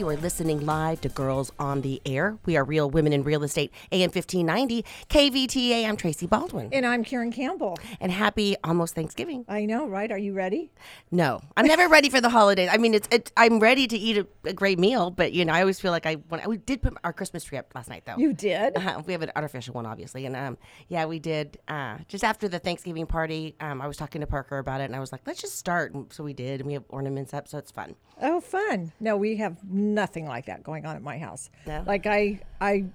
[0.00, 2.38] You are listening live to Girls on the Air.
[2.46, 5.86] We are Real Women in Real Estate, AM 1590, KVTA.
[5.86, 6.70] I'm Tracy Baldwin.
[6.72, 7.76] And I'm Karen Campbell.
[8.00, 9.44] And happy almost Thanksgiving.
[9.46, 10.10] I know, right?
[10.10, 10.72] Are you ready?
[11.10, 12.70] No, I'm never ready for the holidays.
[12.72, 15.52] I mean, it's it, I'm ready to eat a, a, great meal, but you know,
[15.52, 18.04] I always feel like I I, we did put our Christmas tree up last night
[18.06, 18.16] though.
[18.16, 18.78] You did.
[18.78, 20.56] Uh, we have an artificial one, obviously, and um,
[20.88, 21.58] yeah, we did.
[21.68, 24.96] Uh, just after the Thanksgiving party, um, I was talking to Parker about it, and
[24.96, 25.92] I was like, let's just start.
[25.92, 27.96] And so we did, and we have ornaments up, so it's fun.
[28.22, 28.92] Oh, fun!
[28.98, 29.62] No, we have
[29.94, 31.50] nothing like that going on at my house.
[31.66, 31.82] No?
[31.86, 32.86] Like I, I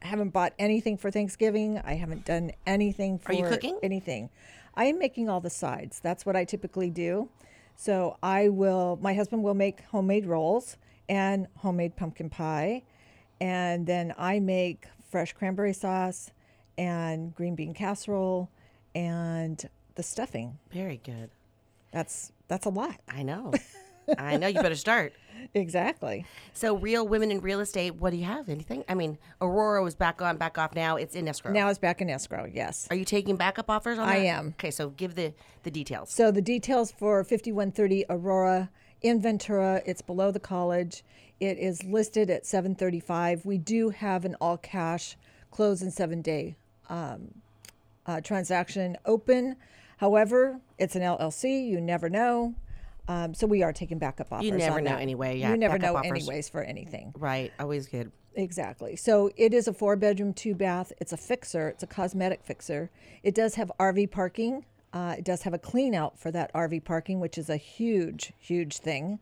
[0.00, 1.80] haven't bought anything for Thanksgiving.
[1.84, 3.78] I haven't done anything for Are you cooking?
[3.82, 4.30] anything.
[4.74, 6.00] I am making all the sides.
[6.00, 7.28] That's what I typically do.
[7.76, 8.98] So I will.
[9.00, 10.76] My husband will make homemade rolls
[11.08, 12.82] and homemade pumpkin pie,
[13.40, 16.30] and then I make fresh cranberry sauce
[16.78, 18.50] and green bean casserole
[18.94, 20.58] and the stuffing.
[20.72, 21.30] Very good.
[21.92, 22.96] That's that's a lot.
[23.08, 23.52] I know.
[24.18, 24.46] I know.
[24.46, 25.14] You better start.
[25.52, 26.24] Exactly.
[26.54, 27.96] So, real women in real estate.
[27.96, 28.48] What do you have?
[28.48, 28.82] Anything?
[28.88, 30.74] I mean, Aurora was back on, back off.
[30.74, 31.52] Now it's in escrow.
[31.52, 32.48] Now it's back in escrow.
[32.50, 32.86] Yes.
[32.90, 34.26] Are you taking backup offers on I that?
[34.26, 34.54] am.
[34.58, 36.10] Okay, so give the the details.
[36.10, 38.70] So the details for 5130 Aurora
[39.02, 41.04] in Ventura, it's below the college.
[41.40, 43.44] It is listed at 735.
[43.44, 45.16] We do have an all cash
[45.50, 46.56] close in 7 day
[46.88, 47.32] um,
[48.06, 49.56] uh, transaction open.
[49.98, 52.54] However, it's an LLC, you never know.
[53.08, 54.46] Um, so we are taking backup offers.
[54.46, 55.00] You never know that.
[55.02, 56.10] anyway, yeah, You never know offers.
[56.10, 57.12] anyways for anything.
[57.18, 57.52] Right.
[57.60, 58.10] Always good.
[58.34, 58.96] Exactly.
[58.96, 60.92] So it is a four bedroom, two bath.
[61.00, 61.68] It's a fixer.
[61.68, 62.90] It's a cosmetic fixer.
[63.22, 64.64] It does have RV parking.
[64.92, 68.32] Uh, it does have a clean out for that RV parking, which is a huge,
[68.38, 69.18] huge thing.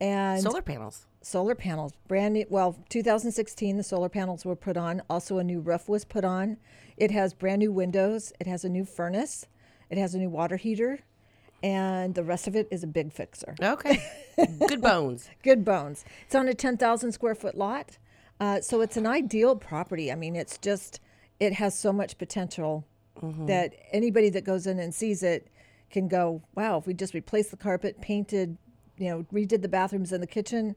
[0.00, 1.06] And Solar panels.
[1.22, 2.46] solar panels, brand new.
[2.48, 5.02] Well, 2016, the solar panels were put on.
[5.10, 6.56] Also, a new roof was put on.
[6.96, 8.32] It has brand new windows.
[8.40, 9.46] It has a new furnace.
[9.90, 11.00] It has a new water heater.
[11.62, 13.54] And the rest of it is a big fixer.
[13.60, 14.02] Okay.
[14.68, 15.28] good bones.
[15.42, 16.04] Good bones.
[16.26, 17.98] It's on a 10,000 square foot lot.
[18.38, 20.12] Uh, so it's an ideal property.
[20.12, 21.00] I mean, it's just,
[21.40, 22.84] it has so much potential
[23.46, 25.48] that anybody that goes in and sees it
[25.90, 28.56] can go, wow, if we just replaced the carpet, painted,
[28.96, 30.76] you know, redid the bathrooms and the kitchen,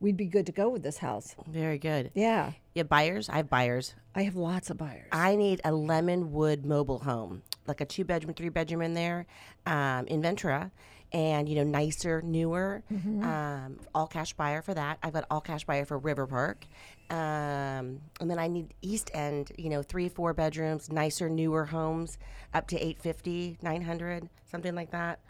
[0.00, 1.34] we'd be good to go with this house.
[1.46, 2.10] Very good.
[2.14, 2.52] Yeah.
[2.74, 3.28] Yeah, buyers.
[3.28, 3.94] I have buyers.
[4.14, 5.08] I have lots of buyers.
[5.12, 9.26] I need a lemon wood mobile home, like a two bedroom, three bedroom in there,
[9.66, 10.70] um, in Ventura,
[11.12, 12.82] and you know nicer, newer.
[13.24, 14.98] Um, all cash buyer for that.
[15.02, 16.64] I've got all cash buyer for River Park,
[17.10, 19.52] um, and then I need East End.
[19.58, 22.18] You know, three, four bedrooms, nicer, newer homes,
[22.54, 25.20] up to 850, 900, something like that.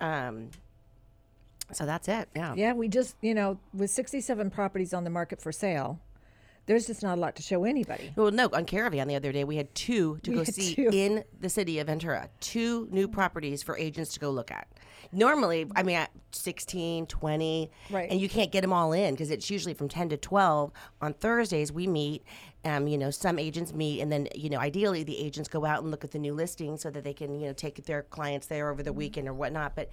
[0.00, 0.50] Um,
[1.72, 2.28] so that's it.
[2.34, 2.54] Yeah.
[2.56, 5.98] yeah, we just, you know, with 67 properties on the market for sale,
[6.66, 8.12] there's just not a lot to show anybody.
[8.14, 10.90] Well, no, on Caravan the other day, we had two to We go see two.
[10.92, 12.28] in the city of Ventura.
[12.40, 14.68] Two new properties for agents to go look at.
[15.12, 18.08] Normally, I mean, at 16, 20, Right.
[18.10, 20.70] and you can't get them all in because it's usually from 10 to 12.
[21.02, 22.22] On Thursdays, we meet.
[22.64, 25.80] Um, you know, some agents meet, and then, you know, ideally the agents go out
[25.82, 28.46] and look at the new listings so that they can, you know, take their clients
[28.48, 28.84] there over Mm-hmm.
[28.84, 29.74] the weekend or whatnot.
[29.74, 29.88] But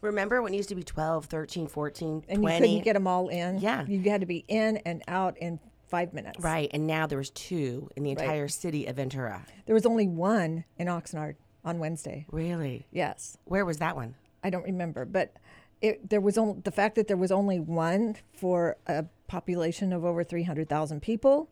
[0.00, 2.54] remember when it used to be 12, 13, 14, And 20?
[2.54, 3.58] you couldn't get them all in.
[3.60, 3.84] Yeah.
[3.86, 6.38] You had to be in and out in five minutes.
[6.42, 9.44] Right, and now there was two in the entire city of Ventura.
[9.66, 11.34] There was only one in Oxnard
[11.64, 12.26] on Wednesday.
[12.30, 12.86] Really?
[12.92, 13.36] Yes.
[13.44, 14.14] Where was that one?
[14.42, 15.34] I don't remember, but
[15.82, 20.04] it, there was only the fact that there was only one for a population of
[20.04, 21.50] over 300,000 people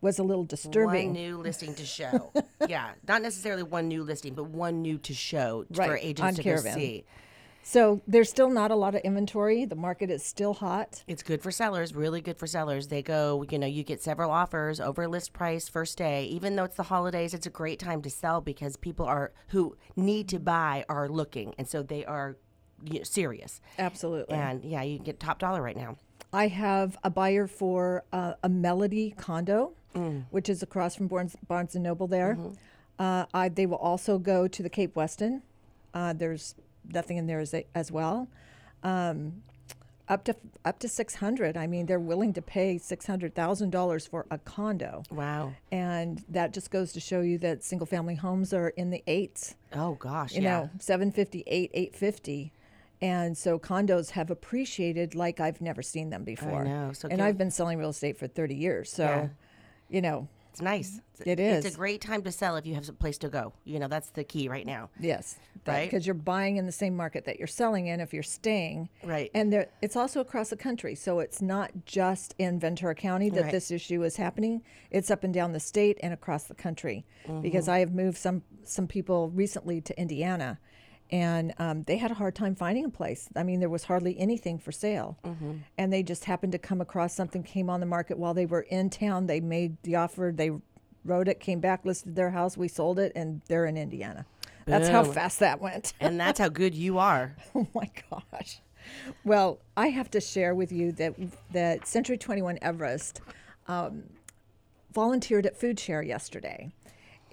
[0.00, 1.08] was a little disturbing.
[1.08, 2.32] One new listing to show.
[2.68, 6.34] yeah, not necessarily one new listing, but one new to show t- for agents on
[6.34, 6.74] to Caravan.
[6.74, 7.04] see.
[7.66, 9.64] So there's still not a lot of inventory.
[9.64, 11.02] The market is still hot.
[11.08, 12.88] It's good for sellers, really good for sellers.
[12.88, 16.26] They go, you know, you get several offers over list price first day.
[16.26, 19.76] Even though it's the holidays, it's a great time to sell because people are who
[19.96, 22.36] need to buy are looking, and so they are
[22.84, 23.62] you know, serious.
[23.78, 24.34] Absolutely.
[24.36, 25.96] And yeah, you get top dollar right now.
[26.34, 30.24] I have a buyer for uh, a Melody condo, Mm.
[30.30, 32.34] which is across from Barnes, Barnes and Noble there.
[32.34, 32.54] Mm-hmm.
[32.98, 35.42] Uh, I, they will also go to the Cape Weston.
[35.94, 36.56] Uh, there's
[36.92, 38.28] nothing in there as, as well.
[38.82, 39.42] Um,
[40.06, 40.36] up to
[40.66, 41.56] up to six hundred.
[41.56, 45.54] I mean, they're willing to pay six hundred thousand dollars for a condo, Wow.
[45.72, 49.54] and that just goes to show you that single family homes are in the eights.
[49.72, 50.34] Oh gosh.
[50.34, 50.60] You yeah.
[50.60, 52.52] know, seven fifty, eight, eight fifty.
[53.00, 56.62] And so condos have appreciated like I've never seen them before.
[56.62, 56.92] I know.
[56.92, 58.90] So and I've been selling real estate for 30 years.
[58.90, 59.28] So, Yeah.
[59.90, 61.00] you know, It's nice.
[61.18, 63.52] It's, It's a great time to sell if you have a place to go.
[63.64, 64.88] You know, that's the key right now.
[65.00, 65.36] yes.
[65.66, 65.86] Right.
[65.90, 68.88] Because you're buying in the same market that you're selling in if you're staying.
[69.02, 69.30] Right.
[69.34, 70.94] And there, it's also across the country.
[70.94, 73.50] So it's not just in Ventura County that Right.
[73.50, 74.62] this issue is happening.
[74.92, 77.04] It's up and down the state and across the country.
[77.26, 77.40] Mm-hmm.
[77.40, 80.60] Because I have moved some, some people recently to Indiana.
[81.14, 83.28] And um, they had a hard time finding a place.
[83.36, 85.16] I mean, there was hardly anything for sale,
[85.78, 88.62] and they just happened to come across something came on the market while they were
[88.62, 89.28] in town.
[89.28, 90.50] They made the offer, they
[91.04, 94.26] wrote it, came back, listed their house, we sold it, and they're in Indiana.
[94.66, 95.92] That's how fast that went.
[96.00, 97.36] and that's how good you are.
[97.54, 98.60] Oh my gosh.
[99.24, 101.14] Well, I have to share with you that
[101.52, 103.20] that Century 21 Everest
[103.68, 104.02] um,
[104.92, 106.72] volunteered at Food Share yesterday.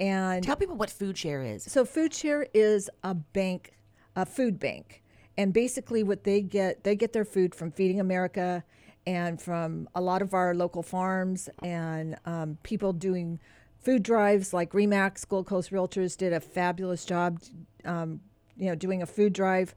[0.02, 1.64] And Tell people what Food Share is.
[1.64, 3.74] so Food Share is a bank,
[4.16, 5.04] a food bank.
[5.38, 8.64] And basically what they get, they get their food from Feeding America
[9.06, 13.40] and from a lot of our local farms and um, people doing
[13.80, 17.40] food drives like Remax, Gold Coast Realtors did a fabulous job,
[17.86, 18.22] um,
[18.58, 19.76] you know, doing a food drive.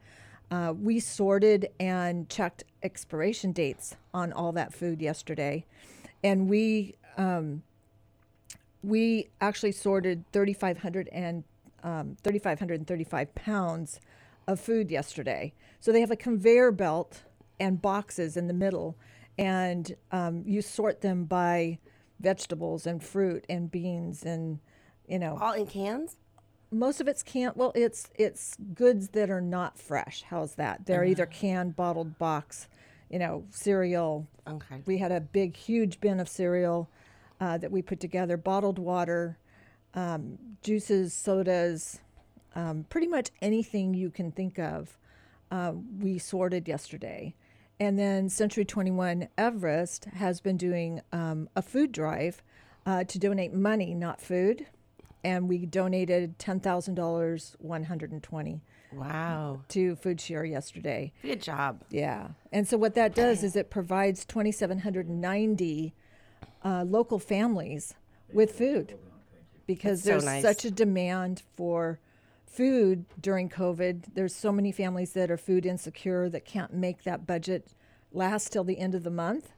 [0.50, 5.66] Uh, we sorted and checked expiration dates on all that food yesterday.
[6.22, 7.62] And we um,
[8.84, 11.44] we actually sorted 3,500 and
[11.82, 14.00] um, 3,535 pounds
[14.46, 15.52] of food yesterday.
[15.80, 17.22] So they have a conveyor belt
[17.58, 18.96] and boxes in the middle,
[19.38, 21.78] and um, you sort them by
[22.20, 24.58] vegetables and fruit and beans and
[25.06, 26.16] you know All in cans?
[26.70, 27.52] most of it's canned.
[27.56, 30.24] Well, it's it's goods that are not fresh.
[30.28, 30.86] How's that?
[30.86, 32.68] They're either canned, bottled, box,
[33.10, 34.26] you know, cereal.
[34.46, 34.82] Okay.
[34.86, 36.88] We had a big, huge bin of cereal
[37.40, 39.38] uh, that we put together, bottled water,
[39.94, 42.00] um, juices, sodas,
[42.54, 44.96] um, pretty much anything you can think of.
[45.50, 47.34] Uh, we sorted yesterday.
[47.80, 52.42] And then Century 21 Everest has been doing um, a food drive
[52.86, 54.66] uh, to donate money, not food.
[55.24, 58.60] And we donated $10,000, 120
[58.92, 59.60] Wow.
[59.68, 61.12] to Food Share yesterday.
[61.22, 61.82] Good job.
[61.90, 62.28] Yeah.
[62.52, 65.94] And so what that does is it provides 2,790
[66.64, 67.94] uh, local families
[68.32, 68.96] with food
[69.66, 70.42] because That's so there's nice.
[70.42, 71.98] such a demand for
[72.46, 74.14] food during COVID.
[74.14, 77.74] There's so many families that are food insecure that can't make that budget
[78.12, 79.52] last till the end of the month.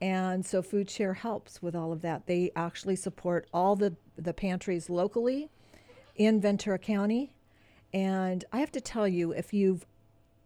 [0.00, 2.26] And so Food Share helps with all of that.
[2.26, 5.48] They actually support all the, the pantries locally
[6.16, 7.32] in Ventura County.
[7.92, 9.86] And I have to tell you, if you've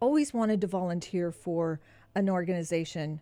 [0.00, 1.80] always wanted to volunteer for
[2.14, 3.20] an organization,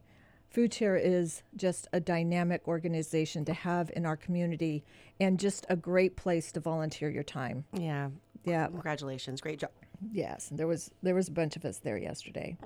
[0.51, 4.85] Food Share is just a dynamic organization to have in our community
[5.21, 7.65] and just a great place to volunteer your time.
[7.73, 8.11] Yeah.
[8.45, 8.67] Yeah.
[8.69, 9.41] Congratulations.
[9.41, 9.71] Great job.
[10.13, 12.57] Yes, there was there was a bunch of us there yesterday.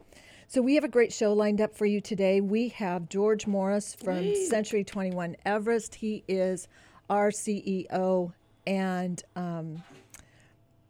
[0.48, 2.40] So we have a great show lined up for you today.
[2.40, 5.94] We have George Morris from Century 21 Everest.
[5.94, 6.66] He is
[7.08, 8.32] our CEO
[8.66, 9.82] and um,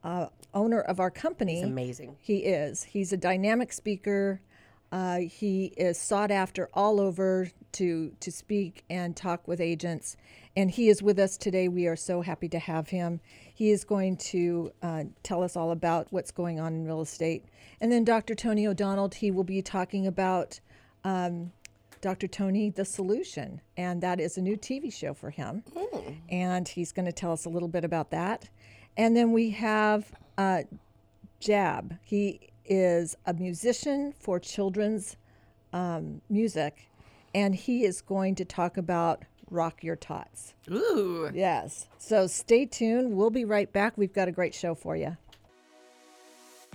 [0.02, 1.60] uh, owner of our company.
[1.60, 2.16] It's amazing.
[2.20, 2.84] He is.
[2.84, 4.40] He's a dynamic speaker.
[4.92, 10.16] Uh, he is sought after all over to to speak and talk with agents,
[10.56, 11.68] and he is with us today.
[11.68, 13.20] We are so happy to have him.
[13.54, 17.44] He is going to uh, tell us all about what's going on in real estate,
[17.80, 18.34] and then Dr.
[18.34, 19.10] Tony O'Donnell.
[19.14, 20.58] He will be talking about
[21.04, 21.52] um,
[22.00, 22.26] Dr.
[22.26, 25.62] Tony the Solution, and that is a new TV show for him,
[26.28, 28.48] and he's going to tell us a little bit about that.
[28.96, 30.62] And then we have uh,
[31.38, 31.96] Jab.
[32.02, 35.16] He is a musician for children's
[35.72, 36.88] um, music,
[37.34, 40.54] and he is going to talk about Rock Your Tots.
[40.70, 41.30] Ooh.
[41.34, 41.88] Yes.
[41.98, 43.12] So stay tuned.
[43.12, 43.98] We'll be right back.
[43.98, 45.16] We've got a great show for you.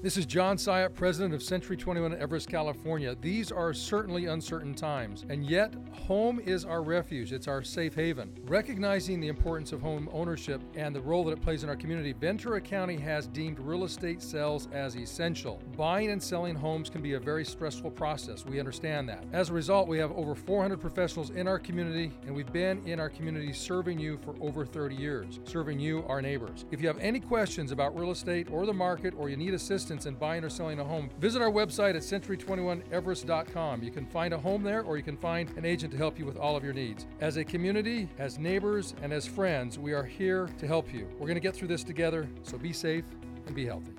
[0.06, 3.16] This is John Syatt, president of Century 21 Everest, California.
[3.20, 7.34] These are certainly uncertain times, and yet home is our refuge.
[7.34, 8.32] It's our safe haven.
[8.44, 12.14] Recognizing the importance of home ownership and the role that it plays in our community,
[12.14, 15.60] Ventura County has deemed real estate sales as essential.
[15.76, 18.46] Buying and selling homes can be a very stressful process.
[18.46, 19.24] We understand that.
[19.34, 23.00] As a result, we have over 400 professionals in our community, and we've been in
[23.00, 26.66] our community serving you for over 30 years, serving you, our neighbors.
[26.70, 29.95] If you have any questions about real estate or the market, or you need assistance
[30.06, 33.82] in buying or selling a home, visit our website at century21everest.com.
[33.82, 36.26] You can find a home there, or you can find an agent to help you
[36.26, 37.08] with all of your needs.
[37.22, 41.08] As a community, as neighbors, and as friends, we are here to help you.
[41.14, 43.06] We're going to get through this together, so be safe
[43.46, 43.94] and be healthy.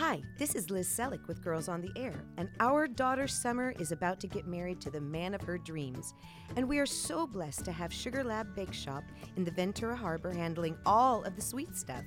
[0.00, 3.92] Hi, this is Liz Selick with Girls on the Air, and our daughter Summer is
[3.92, 6.14] about to get married to the man of her dreams.
[6.56, 9.04] And we are so blessed to have Sugar Lab Bake Shop
[9.36, 12.02] in the Ventura Harbor handling all of the sweet stuff.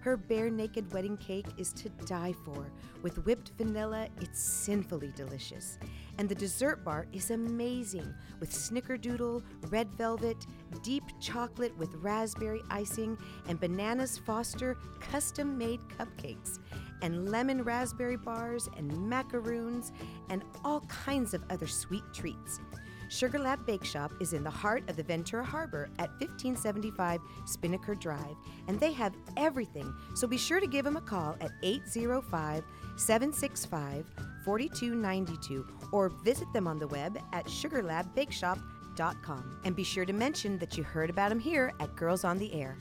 [0.00, 2.72] Her bare naked wedding cake is to die for.
[3.02, 5.78] With whipped vanilla, it's sinfully delicious.
[6.16, 10.46] And the dessert bar is amazing with snickerdoodle, red velvet,
[10.82, 16.60] deep chocolate with raspberry icing, and bananas Foster custom made cupcakes
[17.02, 19.92] and lemon raspberry bars and macaroons
[20.28, 22.60] and all kinds of other sweet treats.
[23.08, 27.94] Sugar Lab Bake Shop is in the heart of the Ventura Harbor at 1575 Spinnaker
[27.94, 28.36] Drive,
[28.68, 29.94] and they have everything.
[30.14, 32.64] So be sure to give them a call at 805
[32.96, 34.06] 765
[34.44, 39.60] 4292 or visit them on the web at sugarlabbakeshop.com.
[39.64, 42.52] And be sure to mention that you heard about them here at Girls on the
[42.54, 42.76] Air.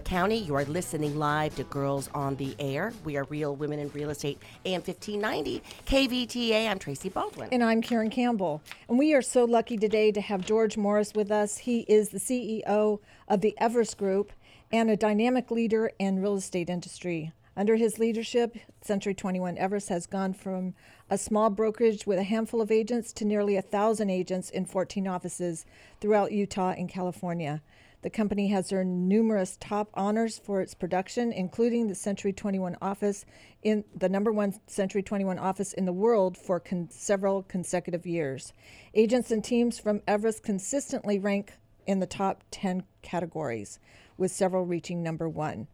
[0.00, 2.92] County, you are listening live to Girls on the Air.
[3.04, 6.68] We are Real Women in Real Estate, AM 1590, KVTA.
[6.68, 7.48] I'm Tracy Baldwin.
[7.52, 8.62] And I'm Karen Campbell.
[8.88, 11.58] And we are so lucky today to have George Morris with us.
[11.58, 14.32] He is the CEO of the Everest Group
[14.70, 17.32] and a dynamic leader in real estate industry.
[17.56, 20.74] Under his leadership, Century 21 Everest has gone from
[21.10, 25.08] a small brokerage with a handful of agents to nearly a thousand agents in 14
[25.08, 25.66] offices
[26.00, 27.62] throughout Utah and California.
[28.02, 33.24] The company has earned numerous top honors for its production, including the Century 21 office
[33.62, 38.52] in the number one Century 21 office in the world for con- several consecutive years.
[38.94, 41.54] Agents and teams from Everest consistently rank
[41.88, 43.80] in the top 10 categories,
[44.16, 45.66] with several reaching number one.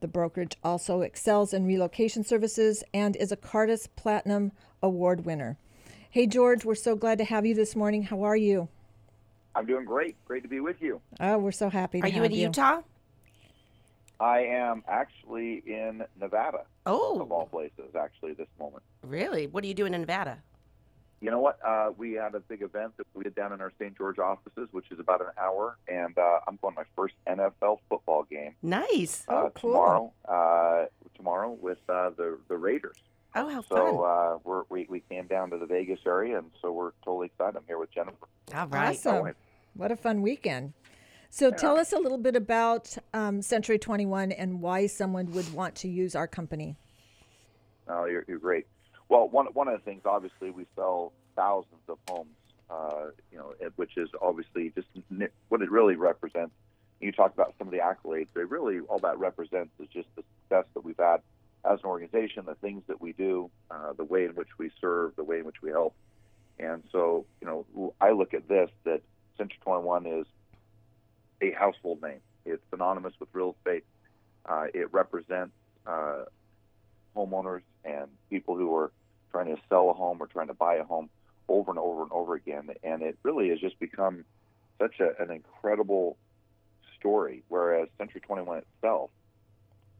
[0.00, 4.52] The brokerage also excels in relocation services and is a Cartus Platinum
[4.82, 5.56] Award winner.
[6.10, 8.02] Hey, George, we're so glad to have you this morning.
[8.02, 8.68] How are you?
[9.54, 10.16] I'm doing great.
[10.24, 11.00] Great to be with you.
[11.20, 12.80] Oh, we're so happy to Are you have in Utah?
[14.20, 18.82] I am actually in Nevada, Oh, of all places, actually, this moment.
[19.02, 19.46] really?
[19.48, 20.38] What are you doing in Nevada?
[21.20, 21.58] You know what?
[21.64, 23.96] Uh, we had a big event that we did down in our St.
[23.96, 27.78] George offices, which is about an hour, and uh, I'm going to my first NFL
[27.88, 29.24] football game Nice.
[29.28, 29.70] uh, Oh, cool.
[29.72, 30.12] tomorrow.
[30.28, 32.96] Uh, tomorrow with uh, the the Raiders.
[33.34, 33.86] Oh, how So fun.
[34.04, 37.56] uh, we're, we we came down to the Vegas area, and so we're totally excited.
[37.56, 38.26] I'm here with Jennifer.
[38.54, 38.90] All right.
[38.96, 39.34] Awesome.
[39.74, 40.74] What a fun weekend.
[41.30, 45.74] So tell us a little bit about um, Century 21 and why someone would want
[45.76, 46.76] to use our company.
[47.88, 48.66] Oh, you're, you're great.
[49.08, 52.28] Well, one one of the things, obviously, we sell thousands of homes.
[52.70, 54.88] Uh, you know, which is obviously just
[55.48, 56.54] what it really represents.
[57.00, 58.28] You talk about some of the accolades.
[58.34, 61.18] They really all that represents is just the success that we've had
[61.64, 65.14] as an organization, the things that we do, uh, the way in which we serve,
[65.16, 65.94] the way in which we help.
[66.58, 69.02] And so, you know, I look at this that
[69.38, 70.26] Century 21 is
[71.40, 72.20] a household name.
[72.44, 73.84] It's synonymous with real estate.
[74.44, 75.52] Uh, it represents
[75.86, 76.24] uh,
[77.16, 78.92] homeowners and people who are
[79.30, 81.08] trying to sell a home or trying to buy a home
[81.48, 82.70] over and over and over again.
[82.82, 84.24] And it really has just become
[84.80, 86.16] such a, an incredible
[86.98, 87.44] story.
[87.48, 89.10] Whereas Century 21 itself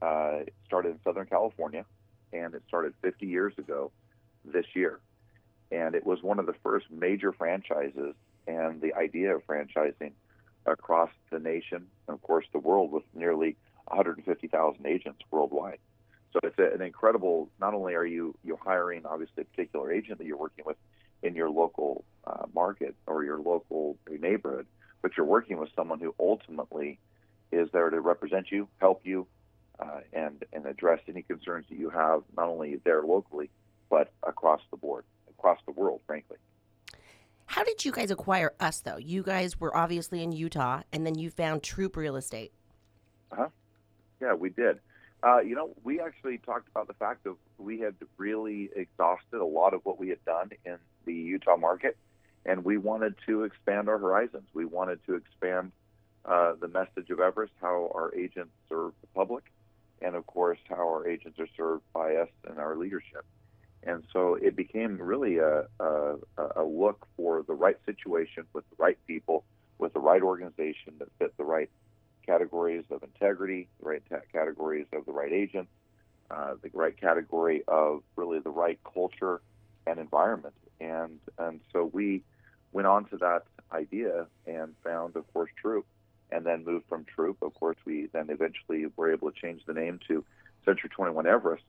[0.03, 1.85] uh, it started in Southern California,
[2.33, 3.93] and it started 50 years ago
[4.45, 4.99] this year.
[5.71, 8.15] And it was one of the first major franchises,
[8.47, 10.13] and the idea of franchising
[10.67, 13.57] across the nation, and of course the world, with nearly
[13.87, 15.79] 150,000 agents worldwide.
[16.33, 17.49] So it's an incredible.
[17.61, 20.77] Not only are you you hiring obviously a particular agent that you're working with
[21.23, 24.67] in your local uh, market or your local neighborhood,
[25.03, 26.99] but you're working with someone who ultimately
[27.53, 29.27] is there to represent you, help you,
[29.79, 33.51] uh, and and address any concerns that you have, not only there locally,
[33.91, 36.39] but across the board, across the world, frankly.
[37.47, 38.97] How did you guys acquire us, though?
[38.97, 42.53] You guys were obviously in Utah, and then you found Troop Real Estate.
[43.31, 43.49] Huh?
[44.21, 44.81] Yeah, we did.
[45.23, 49.45] Uh, you know, we actually talked about the fact that we had really exhausted a
[49.45, 51.97] lot of what we had done in the Utah market,
[52.47, 54.45] and we wanted to expand our horizons.
[54.55, 55.73] We wanted to expand
[56.25, 59.45] uh, the message of Everest, how our agents serve the public,
[60.03, 63.25] and of course, how our agents are served by us and our leadership.
[63.85, 66.17] And so it became really a, a,
[66.57, 69.45] a look for the right situation with the right people,
[69.79, 71.71] with the right organization that fit the right
[72.25, 75.69] categories of integrity, the right categories of the right agent,
[76.31, 79.41] uh, the right category of really the right culture
[79.87, 80.55] and environment.
[80.81, 82.23] And and so we
[82.73, 83.43] went on to that
[83.73, 85.87] idea and found, of course, Troop,
[86.33, 87.39] and then moved from Troop.
[87.43, 90.25] Of course, we then eventually were able to change the name to
[90.65, 91.65] Century 21 Everest.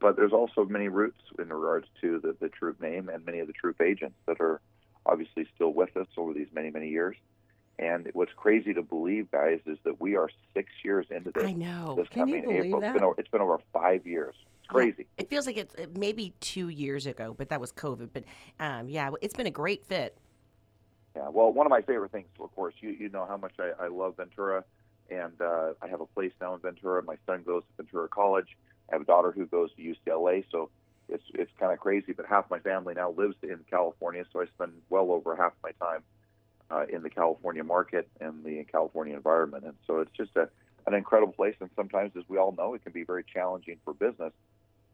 [0.00, 3.46] But there's also many roots in regards to the, the Troop name and many of
[3.46, 4.60] the Troop agents that are
[5.04, 7.16] obviously still with us over these many, many years.
[7.78, 11.44] And what's crazy to believe, guys, is that we are six years into this.
[11.44, 11.94] I know.
[11.96, 12.80] This Can you believe April.
[12.80, 12.88] that?
[12.88, 14.34] It's been, over, it's been over five years.
[14.58, 15.06] It's crazy.
[15.16, 18.10] It feels like it's maybe two years ago, but that was COVID.
[18.12, 18.24] But
[18.58, 20.16] um, yeah, it's been a great fit.
[21.16, 23.84] Yeah, well, one of my favorite things, of course, you you know how much I,
[23.84, 24.64] I love Ventura,
[25.10, 27.02] and uh, I have a place now in Ventura.
[27.02, 28.56] My son goes to Ventura College.
[28.88, 30.70] I have a daughter who goes to UCLA, so
[31.08, 32.12] it's it's kind of crazy.
[32.12, 35.72] But half my family now lives in California, so I spend well over half my
[35.72, 36.02] time
[36.70, 40.48] uh, in the California market and the California environment, and so it's just a
[40.86, 41.56] an incredible place.
[41.60, 44.32] And sometimes, as we all know, it can be very challenging for business,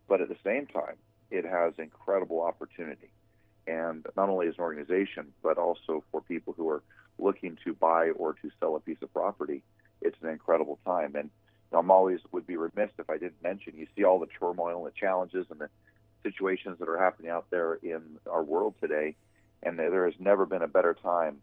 [0.09, 0.97] but at the same time,
[1.31, 3.11] it has incredible opportunity
[3.67, 6.83] and not only as an organization, but also for people who are
[7.19, 9.63] looking to buy or to sell a piece of property,
[10.01, 11.17] it's an incredible time.
[11.17, 11.31] And
[11.73, 13.77] I'm always would be remiss if I didn't mention.
[13.77, 15.69] You see all the turmoil and the challenges and the
[16.23, 19.17] situations that are happening out there in our world today,
[19.63, 21.39] and there has never been a better time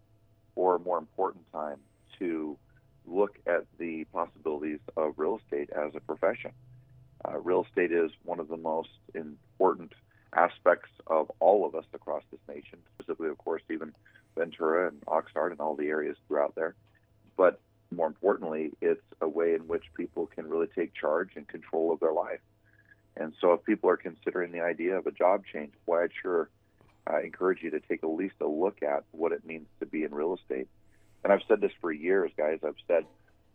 [0.56, 1.78] or a more important time
[2.20, 2.58] to
[3.06, 6.52] look at the possibilities of real estate as a profession.
[7.26, 9.94] Uh, real estate is one of the most important
[10.36, 13.94] aspects of all of us across this nation, specifically, of course, even
[14.38, 16.76] Ventura and Oxnard and all the areas throughout there.
[17.38, 17.60] But
[17.92, 22.00] more importantly, it's a way in which people can really take charge and control of
[22.00, 22.40] their life.
[23.16, 26.50] And so, if people are considering the idea of a job change, why I'd sure
[27.10, 30.04] uh, encourage you to take at least a look at what it means to be
[30.04, 30.68] in real estate.
[31.24, 32.60] And I've said this for years, guys.
[32.66, 33.06] I've said,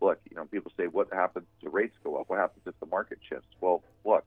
[0.01, 2.29] look, you know, people say, what happens if rates go up?
[2.29, 3.47] What happens if the market shifts?
[3.59, 4.25] Well, look,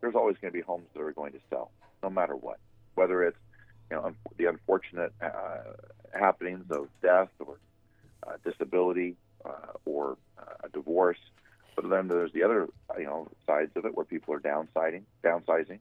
[0.00, 1.70] there's always going to be homes that are going to sell,
[2.02, 2.58] no matter what.
[2.94, 3.38] Whether it's
[3.90, 5.72] you know the unfortunate uh,
[6.12, 7.58] happenings of death or
[8.26, 11.18] uh, disability uh, or uh, a divorce,
[11.74, 15.02] but then there's the other you know sides of it where people are downsizing.
[15.24, 15.78] Downsizing.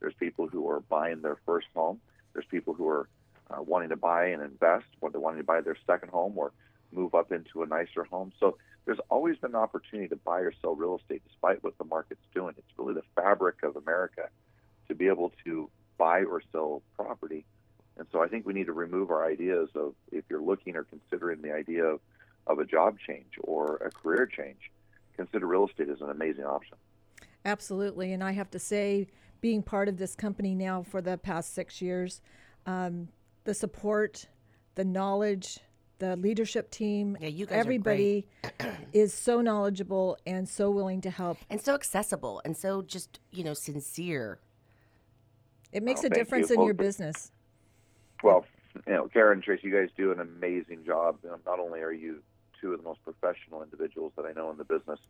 [0.00, 2.00] There's people who are buying their first home.
[2.32, 3.08] There's people who are
[3.50, 6.52] uh, wanting to buy and invest, or they're wanting to buy their second home or
[6.92, 8.32] move up into a nicer home.
[8.38, 11.84] So there's always been an opportunity to buy or sell real estate despite what the
[11.84, 12.54] market's doing.
[12.56, 14.28] It's really the fabric of America
[14.88, 17.44] to be able to buy or sell property.
[17.96, 20.84] And so I think we need to remove our ideas of if you're looking or
[20.84, 22.00] considering the idea of,
[22.46, 24.70] of a job change or a career change,
[25.16, 26.76] consider real estate as an amazing option.
[27.44, 28.12] Absolutely.
[28.12, 29.06] And I have to say,
[29.40, 32.20] being part of this company now for the past six years,
[32.66, 33.08] um,
[33.44, 34.26] the support,
[34.74, 35.60] the knowledge,
[35.98, 38.26] the leadership team, Yeah, you guys are everybody
[38.92, 41.38] is so knowledgeable and so willing to help.
[41.50, 44.40] and so accessible and so just you know sincere.
[45.74, 46.56] It makes Oh, a difference you.
[46.56, 47.32] in your business.
[48.22, 48.46] Well,
[48.86, 51.18] you know, Karen and Tracy, you guys do an amazing job.
[51.22, 52.22] You know, not only are you
[52.60, 55.00] two of the most professional individuals that I know in the business,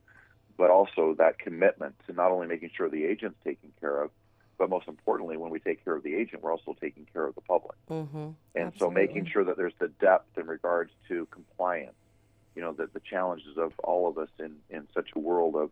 [0.57, 4.11] but also that commitment to not only making sure the agent's taken care of,
[4.57, 7.35] but most importantly, when we take care of the agent, we're also taking care of
[7.35, 7.77] the public.
[7.91, 8.31] Mm-hmm.
[8.55, 11.95] And so making sure that there's the depth in regards to compliance,
[12.55, 15.71] you know, the, the challenges of all of us in, in such a world of,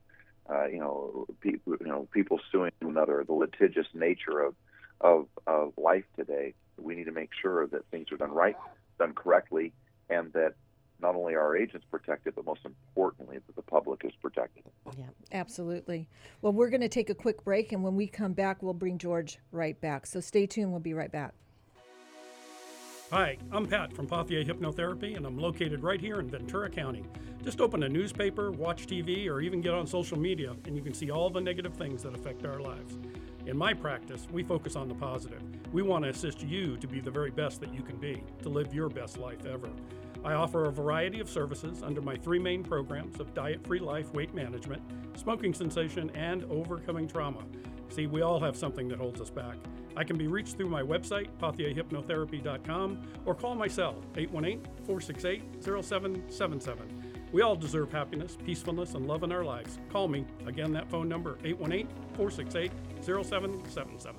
[0.50, 4.54] uh, you know, people, you know, people suing one another, the litigious nature of,
[5.02, 6.54] of, of life today.
[6.78, 8.56] We need to make sure that things are done right,
[8.98, 9.72] done correctly,
[10.08, 10.54] and that
[11.00, 14.62] not only are our agents protected, but most importantly, that the public is protected.
[14.96, 15.06] Yeah.
[15.32, 16.08] Absolutely.
[16.40, 18.98] Well, we're going to take a quick break, and when we come back, we'll bring
[18.98, 20.06] George right back.
[20.06, 20.70] So stay tuned.
[20.70, 21.34] We'll be right back.
[23.10, 27.04] Hi, I'm Pat from Pothier Hypnotherapy, and I'm located right here in Ventura County.
[27.44, 30.94] Just open a newspaper, watch TV, or even get on social media, and you can
[30.94, 32.98] see all the negative things that affect our lives.
[33.44, 35.42] In my practice, we focus on the positive.
[35.72, 38.48] We want to assist you to be the very best that you can be, to
[38.48, 39.68] live your best life ever.
[40.24, 44.12] I offer a variety of services under my three main programs of diet free life,
[44.14, 44.80] weight management,
[45.16, 47.42] smoking cessation, and overcoming trauma.
[47.88, 49.56] See, we all have something that holds us back.
[49.96, 57.12] I can be reached through my website, pothierhypnotherapy.com, or call my cell, 818 468 0777.
[57.32, 59.78] We all deserve happiness, peacefulness, and love in our lives.
[59.90, 60.26] Call me.
[60.46, 62.70] Again, that phone number, 818 468
[63.02, 64.14] 0777.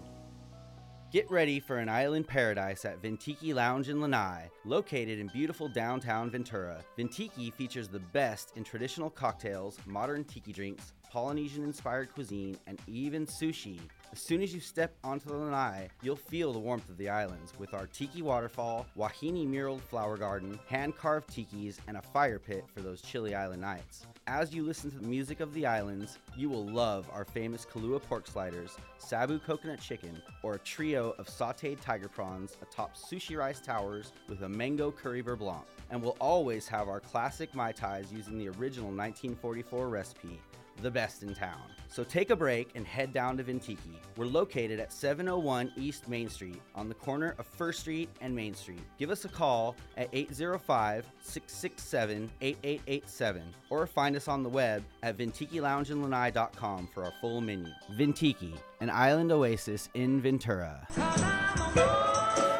[1.12, 4.50] Get ready for an island paradise at Ventiki Lounge in Lanai.
[4.65, 10.93] Located in beautiful downtown Ventura, Ventiki features the best in traditional cocktails, modern tiki drinks,
[11.12, 13.80] Polynesian inspired cuisine, and even sushi.
[14.12, 17.54] As soon as you step onto the lanai, you'll feel the warmth of the islands
[17.60, 22.65] with our tiki waterfall, wahine muraled flower garden, hand carved tikis, and a fire pit
[22.74, 24.08] for those chilly island nights.
[24.27, 28.01] As you listen to the music of the islands, you will love our famous Kalua
[28.01, 33.59] pork sliders, Sabu coconut chicken, or a trio of sauteed tiger prawns atop sushi rice
[33.59, 35.65] towers with a mango curry beurre blanc.
[35.89, 40.39] And we'll always have our classic Mai Tais using the original 1944 recipe,
[40.81, 41.62] the best in town.
[41.88, 43.95] So take a break and head down to Ventiki.
[44.17, 48.55] We're located at 701 East Main Street on the corner of First Street and Main
[48.55, 48.81] Street.
[48.97, 55.17] Give us a call at 805 667 8887 or find us on the web at
[55.17, 57.71] VentikiLoungeandLanai.com for our full menu.
[57.95, 60.88] Ventiki, an island oasis in Ventura.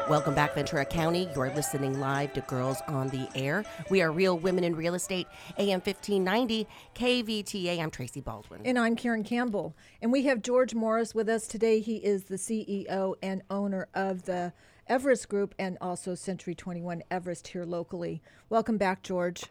[0.06, 1.30] Welcome back, Ventura County.
[1.34, 3.64] You're listening live to Girls on the Air.
[3.88, 7.80] We are Real Women in Real Estate, AM 1590, KVTA.
[7.80, 8.60] I'm Tracy Baldwin.
[8.66, 9.74] And I'm Karen Campbell.
[10.02, 11.80] And we have George Morris with us today.
[11.80, 14.52] He is the CEO and owner of the
[14.88, 18.20] Everest Group and also Century 21 Everest here locally.
[18.50, 19.44] Welcome back, George.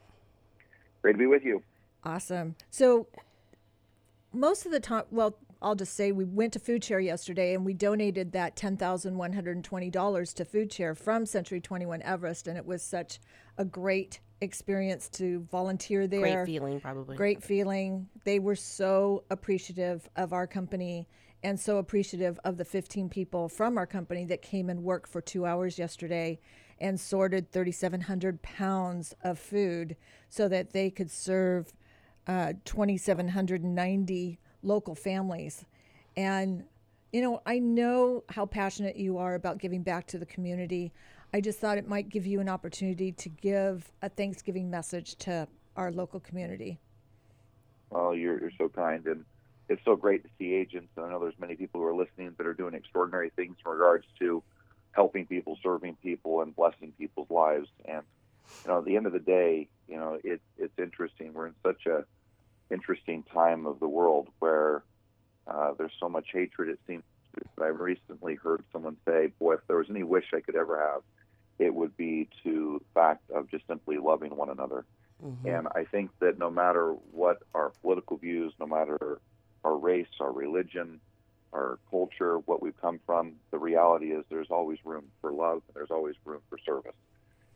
[1.02, 1.64] Great to be with you.
[2.04, 2.56] Awesome.
[2.70, 3.08] So,
[4.32, 7.66] most of the time, well, I'll just say we went to Food Share yesterday and
[7.66, 12.48] we donated that $10,120 to Food Share from Century 21 Everest.
[12.48, 13.20] And it was such
[13.58, 16.20] a great experience to volunteer there.
[16.20, 17.16] Great feeling, probably.
[17.16, 18.10] Great feeling.
[18.26, 21.08] They were so appreciative of our company
[21.44, 25.22] and so appreciative of the 15 people from our company that came and worked for
[25.22, 26.40] two hours yesterday
[26.80, 29.96] and sorted 3,700 pounds of food
[30.30, 31.72] so that they could serve
[32.28, 35.66] uh, 2,790 local families.
[36.16, 36.64] And,
[37.12, 40.92] you know, I know how passionate you are about giving back to the community.
[41.34, 45.48] I just thought it might give you an opportunity to give a Thanksgiving message to
[45.76, 46.80] our local community.
[47.90, 49.06] Well, you're, you're so kind.
[49.06, 49.26] And
[49.70, 50.90] it's so great to see agents.
[50.96, 53.72] And I know there's many people who are listening that are doing extraordinary things in
[53.72, 54.44] regards to
[54.92, 57.68] helping people, serving people, and blessing people's lives.
[57.86, 58.04] And,
[58.64, 61.34] you know, at the end of the day, you know, it, it's interesting.
[61.34, 62.06] We're in such a
[62.72, 64.84] interesting time of the world where
[65.48, 66.70] uh, there's so much hatred.
[66.70, 67.04] It seems.
[67.60, 71.02] I recently heard someone say, "Boy, if there was any wish I could ever have,
[71.60, 74.86] it would be to the fact of just simply loving one another."
[75.24, 75.48] Mm-hmm.
[75.48, 79.20] And I think that no matter what our political views, no matter
[79.64, 81.00] our race, our religion,
[81.54, 85.76] our culture, what we've come from, the reality is there's always room for love and
[85.76, 86.96] there's always room for service.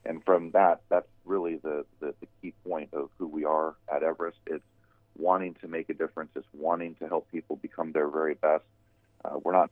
[0.06, 4.04] And from that, that's really the, the, the key point of who we are at
[4.04, 4.38] Everest.
[4.46, 4.64] It's
[5.18, 8.64] wanting to make a difference, it's wanting to help people become their very best.
[9.24, 9.70] Uh, we're not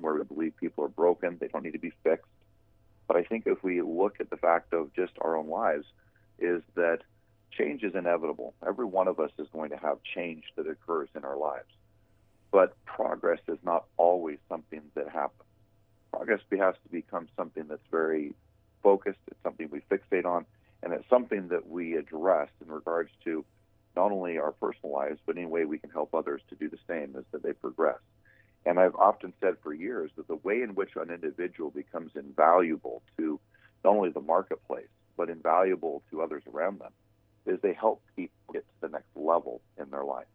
[0.00, 2.26] where we believe people are broken, they don't need to be fixed.
[3.06, 5.86] But I think if we look at the fact of just our own lives,
[6.38, 7.00] is that
[7.56, 8.54] change is inevitable.
[8.66, 11.68] Every one of us is going to have change that occurs in our lives.
[12.50, 15.42] But progress is not always something that happens.
[16.10, 18.34] Progress has to become something that's very
[18.82, 20.46] focused, it's something we fixate on,
[20.82, 23.44] and it's something that we address in regards to
[23.96, 26.78] not only our personal lives, but any way we can help others to do the
[26.86, 27.98] same as that they progress.
[28.64, 33.02] And I've often said for years that the way in which an individual becomes invaluable
[33.16, 33.40] to
[33.84, 36.92] not only the marketplace, but invaluable to others around them
[37.46, 40.26] is they help people get to the next level in their life.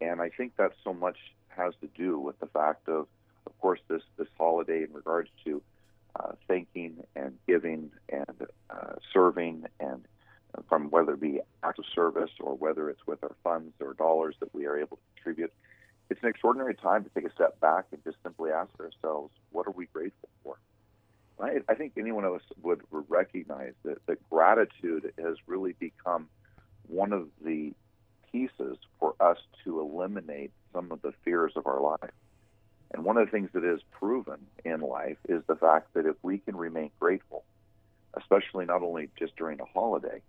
[0.00, 1.16] And I think that so much
[1.48, 3.06] has to do with the fact of,
[3.46, 5.62] of course, this, this holiday in regards to
[6.20, 10.04] uh, thanking and giving and uh, serving and
[10.68, 14.36] from whether it be acts of service or whether it's with our funds or dollars
[14.40, 15.52] that we are able to contribute.
[16.08, 19.66] It's an extraordinary time to take a step back and just simply ask ourselves, what
[19.66, 20.56] are we grateful for?
[21.40, 26.28] I, I think anyone of us would recognize that, that gratitude has really become
[26.86, 27.72] one of the
[28.32, 32.12] pieces for us to eliminate some of the fears of our life.
[32.92, 36.16] And one of the things that is proven in life is the fact that if
[36.22, 37.44] we can remain grateful,
[38.14, 40.22] especially not only just during a holiday,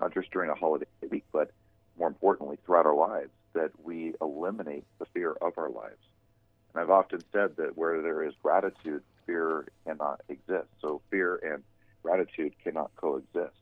[0.00, 1.50] not just during a holiday week, but
[1.98, 6.02] more importantly, throughout our lives, that we eliminate the fear of our lives.
[6.74, 10.68] And I've often said that where there is gratitude, fear cannot exist.
[10.80, 11.62] So fear and
[12.02, 13.56] gratitude cannot coexist.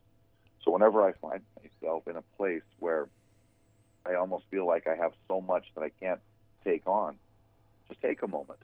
[0.64, 3.08] So whenever I find myself in a place where
[4.04, 6.20] I almost feel like I have so much that I can't
[6.64, 7.16] take on,
[7.88, 8.58] just take a moment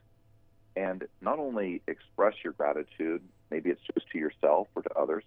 [0.77, 5.25] and not only express your gratitude, maybe it's just to yourself or to others,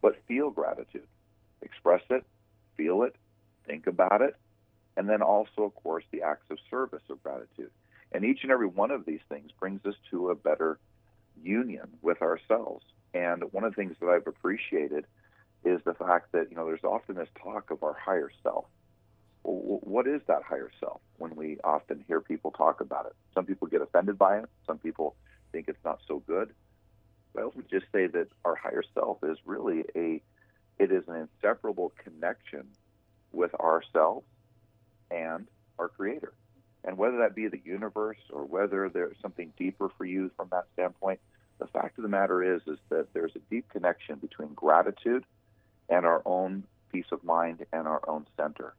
[0.00, 1.06] but feel gratitude
[1.62, 2.24] express it,
[2.76, 3.14] feel it,
[3.66, 4.36] think about it,
[4.96, 7.70] and then also, of course, the acts of service of gratitude.
[8.12, 10.78] And each and every one of these things brings us to a better
[11.42, 12.84] union with ourselves.
[13.14, 15.06] And one of the things that I've appreciated
[15.64, 18.66] is the fact that, you know, there's often this talk of our higher self.
[19.44, 23.12] well, what is that higher self when we often hear people talk about it?
[23.34, 25.16] Some people get offended by it, some people
[25.52, 26.50] think it's not so good.
[27.34, 30.22] But I would just say that our higher self is really a
[30.80, 32.64] it is an inseparable connection
[33.32, 34.26] with ourselves
[35.10, 35.46] and
[35.78, 36.32] our creator.
[36.82, 40.64] And whether that be the universe or whether there's something deeper for you from that
[40.72, 41.20] standpoint,
[41.58, 45.26] the fact of the matter is is that there's a deep connection between gratitude
[45.90, 48.74] and our own peace of mind and our own center.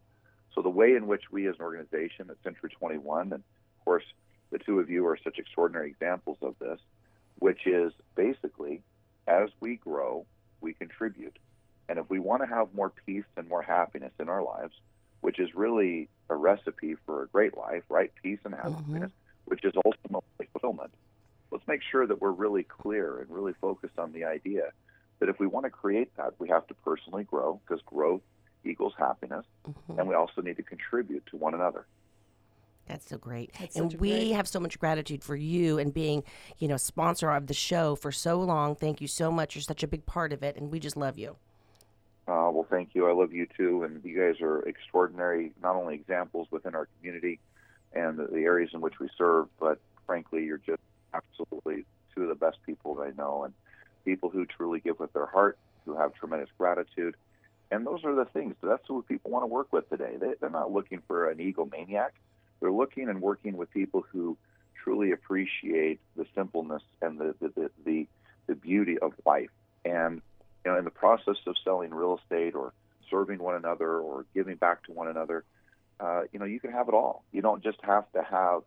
[0.55, 4.05] So the way in which we as an organization at Century 21, and of course
[4.49, 6.79] the two of you are such extraordinary examples of this,
[7.37, 8.81] which is basically
[9.27, 10.25] as we grow,
[10.61, 11.37] we contribute.
[11.91, 14.73] And if we want to have more peace and more happiness in our lives,
[15.19, 18.09] which is really a recipe for a great life, right?
[18.23, 19.43] Peace and happiness, mm-hmm.
[19.43, 20.93] which is ultimately fulfillment.
[21.51, 24.71] Let's make sure that we're really clear and really focused on the idea
[25.19, 28.21] that if we want to create that, we have to personally grow because growth
[28.63, 29.99] equals happiness, mm-hmm.
[29.99, 31.85] and we also need to contribute to one another.
[32.87, 33.51] That's so great.
[33.59, 34.31] That's and we great...
[34.31, 36.23] have so much gratitude for you and being,
[36.57, 38.77] you know, sponsor of the show for so long.
[38.77, 39.55] Thank you so much.
[39.55, 41.35] You're such a big part of it, and we just love you.
[42.31, 43.09] Uh, well, thank you.
[43.09, 47.41] I love you too, and you guys are extraordinary, not only examples within our community
[47.91, 50.79] and the, the areas in which we serve, but frankly, you're just
[51.13, 51.83] absolutely
[52.15, 53.53] two of the best people that I know, and
[54.05, 57.15] people who truly give with their heart, who have tremendous gratitude.
[57.69, 58.55] And those are the things.
[58.63, 60.15] That's what people want to work with today.
[60.17, 62.11] They, they're not looking for an egomaniac.
[62.61, 64.37] They're looking and working with people who
[64.81, 68.07] truly appreciate the simpleness and the the, the, the,
[68.47, 69.49] the beauty of life.
[69.83, 70.21] And
[70.65, 72.73] you know, in the process of selling real estate or
[73.09, 75.43] serving one another or giving back to one another,
[75.99, 77.23] uh, you know, you can have it all.
[77.31, 78.61] You don't just have to have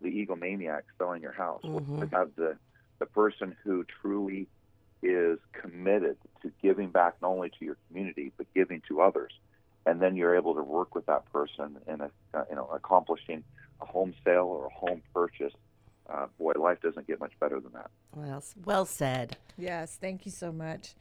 [0.00, 1.62] the egomaniac selling your house.
[1.64, 2.00] Mm-hmm.
[2.00, 2.56] To have the
[2.98, 4.46] the person who truly
[5.02, 9.32] is committed to giving back not only to your community but giving to others,
[9.84, 13.42] and then you're able to work with that person in a, uh, you know accomplishing
[13.80, 15.52] a home sale or a home purchase.
[16.08, 17.90] Uh, boy, life doesn't get much better than that.
[18.14, 19.36] Well, well said.
[19.58, 20.94] Yes, thank you so much.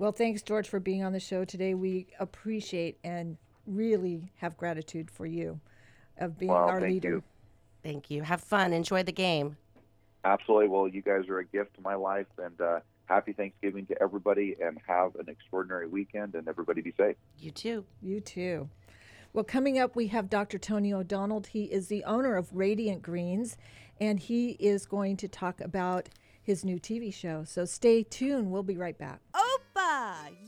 [0.00, 1.74] Well, thanks, George, for being on the show today.
[1.74, 3.36] We appreciate and
[3.66, 5.60] really have gratitude for you
[6.16, 7.10] of being well, our leader.
[7.10, 7.22] You.
[7.82, 8.22] Thank you.
[8.22, 8.72] Have fun.
[8.72, 9.58] Enjoy the game.
[10.24, 10.68] Absolutely.
[10.68, 14.56] Well, you guys are a gift to my life, and uh, happy Thanksgiving to everybody,
[14.58, 17.16] and have an extraordinary weekend, and everybody be safe.
[17.38, 17.84] You too.
[18.00, 18.70] You too.
[19.34, 20.56] Well, coming up, we have Dr.
[20.56, 21.44] Tony O'Donnell.
[21.46, 23.58] He is the owner of Radiant Greens,
[24.00, 26.08] and he is going to talk about
[26.42, 27.44] his new TV show.
[27.44, 28.50] So stay tuned.
[28.50, 29.20] We'll be right back.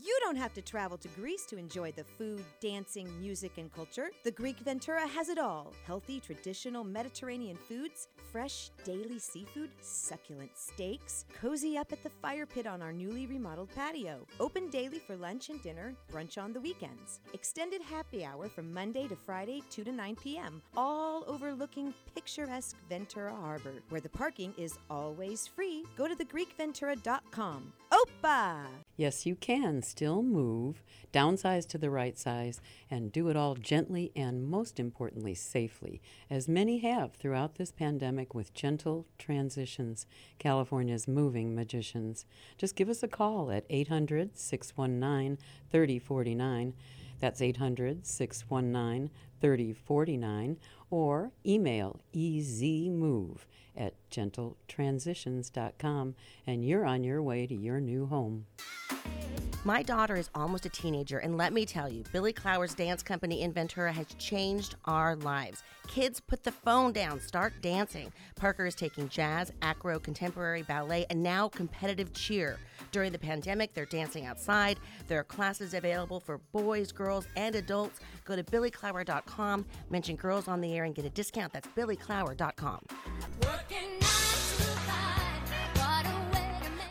[0.01, 4.09] You don't have to travel to Greece to enjoy the food, dancing, music, and culture.
[4.23, 11.25] The Greek Ventura has it all healthy, traditional Mediterranean foods, fresh daily seafood, succulent steaks,
[11.39, 15.49] cozy up at the fire pit on our newly remodeled patio, open daily for lunch
[15.49, 19.91] and dinner, brunch on the weekends, extended happy hour from Monday to Friday, 2 to
[19.91, 25.83] 9 p.m., all overlooking picturesque Ventura Harbor, where the parking is always free.
[25.97, 27.73] Go to thegreekventura.com.
[27.91, 28.65] Opa!
[28.97, 34.11] Yes, you can still move, downsize to the right size, and do it all gently
[34.15, 40.05] and, most importantly, safely, as many have throughout this pandemic with gentle transitions,
[40.39, 42.25] California's moving magicians.
[42.57, 45.37] Just give us a call at 800 619
[45.71, 46.73] 3049.
[47.19, 50.57] That's 800 619 3049
[50.93, 53.39] or email ezmove
[53.75, 56.13] at gentletransitions.com
[56.45, 58.45] and you're on your way to your new home.
[59.65, 63.43] My daughter is almost a teenager, and let me tell you, Billy Clower's dance company
[63.43, 65.63] in Ventura has changed our lives.
[65.87, 68.11] Kids, put the phone down, start dancing.
[68.35, 72.59] Parker is taking jazz, acro, contemporary ballet, and now competitive cheer.
[72.91, 74.79] During the pandemic, they're dancing outside.
[75.07, 78.01] There are classes available for boys, girls, and adults.
[78.25, 81.53] Go to billyclower.com, mention Girls on the Air, and get a discount.
[81.53, 82.85] That's billyclower.com.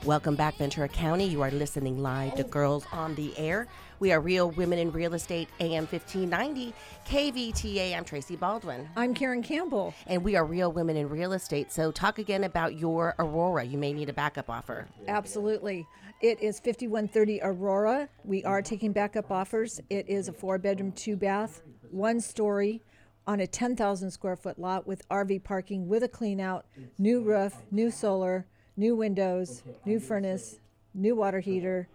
[0.04, 1.26] Welcome back, Ventura County.
[1.26, 3.68] You are listening live to Girls on the Air.
[4.00, 6.74] We are Real Women in Real Estate, AM 1590,
[7.06, 7.96] KVTA.
[7.96, 8.88] I'm Tracy Baldwin.
[8.96, 9.94] I'm Karen Campbell.
[10.08, 11.70] And we are Real Women in Real Estate.
[11.70, 13.62] So, talk again about your Aurora.
[13.62, 14.88] You may need a backup offer.
[15.06, 15.86] Absolutely.
[16.20, 18.08] It is 5130 Aurora.
[18.24, 19.80] We are taking backup offers.
[19.88, 21.62] It is a four bedroom, two bath,
[21.92, 22.82] one story
[23.24, 26.66] on a 10,000 square foot lot with RV parking with a clean out,
[26.98, 30.58] new roof, new solar new windows, new furnace,
[30.94, 31.88] new water heater,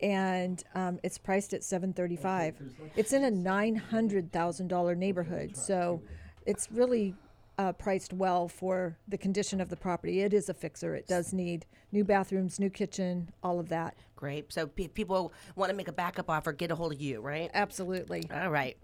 [0.00, 2.54] and um, it's priced at 735
[2.94, 6.00] it's in a $900000 neighborhood so
[6.46, 7.16] it's really
[7.58, 10.20] uh, priced well for the condition of the property.
[10.20, 10.94] It is a fixer.
[10.94, 13.96] It does need new bathrooms new kitchen all of that.
[14.14, 14.52] Great.
[14.52, 17.50] So p- people want to make a backup offer get a hold of you right?
[17.52, 18.22] Absolutely.
[18.32, 18.76] All right.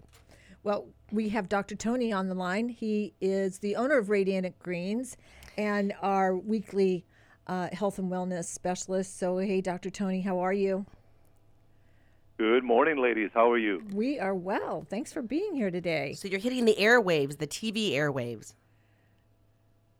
[0.63, 1.75] Well, we have Dr.
[1.75, 2.69] Tony on the line.
[2.69, 5.15] He is the owner of Radiant Greens
[5.57, 7.05] and our weekly
[7.47, 9.17] uh, health and wellness specialist.
[9.17, 9.89] So, hey, Dr.
[9.89, 10.85] Tony, how are you?
[12.37, 13.29] Good morning, ladies.
[13.33, 13.81] How are you?
[13.93, 14.85] We are well.
[14.89, 16.13] Thanks for being here today.
[16.13, 18.53] So you're hitting the airwaves, the TV airwaves.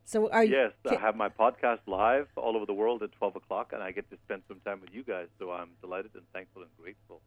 [0.03, 0.91] So are yes, you?
[0.91, 4.09] I have my podcast live all over the world at 12 o'clock, and I get
[4.11, 5.27] to spend some time with you guys.
[5.39, 7.21] So I'm delighted and thankful and grateful.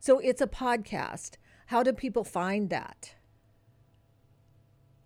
[0.00, 1.36] So it's a podcast.
[1.66, 3.14] How do people find that?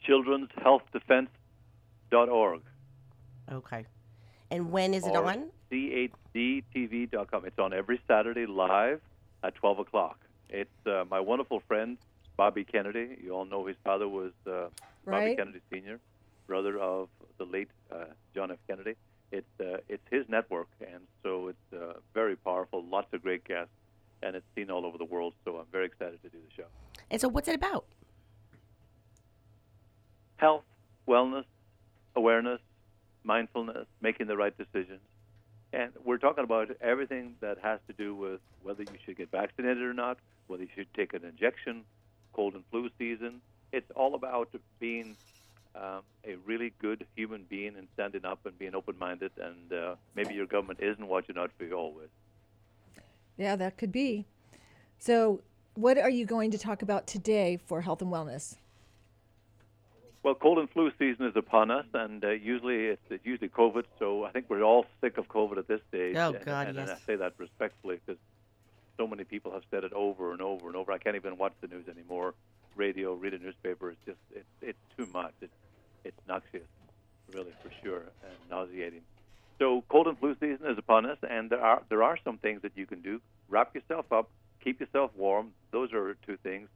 [0.02, 2.62] Children's Health Defense.org.
[3.52, 3.86] Okay.
[4.50, 5.50] And when is it on?
[5.72, 7.44] CHDTV.com.
[7.44, 9.00] It's on every Saturday live
[9.42, 10.18] at 12 o'clock.
[10.48, 11.98] It's uh, my wonderful friend,
[12.36, 13.18] Bobby Kennedy.
[13.22, 14.68] You all know his father was uh,
[15.04, 15.98] Bobby Kennedy Sr.,
[16.46, 18.04] brother of the late uh,
[18.34, 18.58] John F.
[18.68, 18.94] Kennedy.
[19.32, 23.72] It's, uh, it's his network, and so it's uh, very powerful, lots of great guests,
[24.22, 26.68] and it's seen all over the world, so I'm very excited to do the show.
[27.10, 27.86] And so what's it about?
[30.36, 30.64] health,
[31.08, 31.44] wellness,
[32.14, 32.60] awareness,
[33.26, 35.00] mindfulness, making the right decisions.
[35.72, 39.82] And we're talking about everything that has to do with whether you should get vaccinated
[39.82, 41.82] or not, whether you should take an injection,
[42.32, 43.40] cold and flu season.
[43.72, 45.16] It's all about being
[45.74, 49.32] um, a really good human being and standing up and being open minded.
[49.38, 52.08] And uh, maybe your government isn't watching out for you always.
[53.36, 54.24] Yeah, that could be.
[54.98, 55.42] So,
[55.74, 58.56] what are you going to talk about today for health and wellness?
[60.26, 63.84] Well, cold and flu season is upon us, and uh, usually it's, it's usually COVID.
[64.00, 66.16] So I think we're all sick of COVID at this stage.
[66.16, 68.20] Oh, God, and, and I say that respectfully because
[68.96, 70.90] so many people have said it over and over and over.
[70.90, 72.34] I can't even watch the news anymore.
[72.74, 73.90] Radio, read a newspaper.
[73.90, 75.32] It's just it's it's too much.
[75.40, 75.54] It's
[76.02, 76.66] it's noxious,
[77.32, 79.02] really for sure, and nauseating.
[79.60, 82.62] So cold and flu season is upon us, and there are there are some things
[82.62, 83.20] that you can do.
[83.48, 85.52] Wrap yourself up, keep yourself warm.
[85.70, 86.68] Those are two things.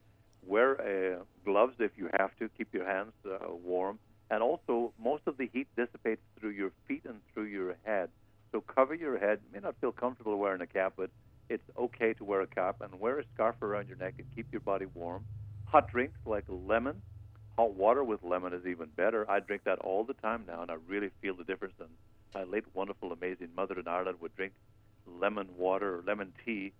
[0.46, 2.48] Wear uh, gloves if you have to.
[2.56, 3.98] Keep your hands uh, warm,
[4.30, 8.08] and also most of the heat dissipates through your feet and through your head.
[8.52, 9.38] So cover your head.
[9.44, 11.10] You may not feel comfortable wearing a cap, but
[11.48, 14.46] it's okay to wear a cap and wear a scarf around your neck and keep
[14.52, 15.24] your body warm.
[15.66, 16.96] Hot drinks like lemon,
[17.56, 19.30] hot water with lemon is even better.
[19.30, 21.74] I drink that all the time now, and I really feel the difference.
[21.78, 21.90] And
[22.34, 24.52] my late, wonderful, amazing mother in Ireland would drink
[25.06, 26.72] lemon water or lemon tea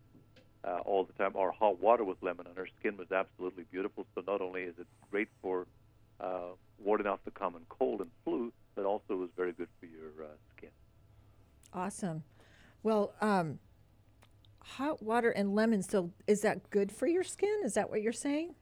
[0.64, 4.06] uh, all the time, or hot water with lemon, and her skin was absolutely beautiful.
[4.14, 5.66] So not only is it great for
[6.20, 10.24] uh, warding off the common cold and flu, but also is very good for your
[10.24, 10.70] uh, skin.
[11.72, 12.22] Awesome.
[12.82, 13.58] Well, um,
[14.62, 15.82] hot water and lemon.
[15.82, 17.60] So, is that good for your skin?
[17.64, 18.54] Is that what you're saying?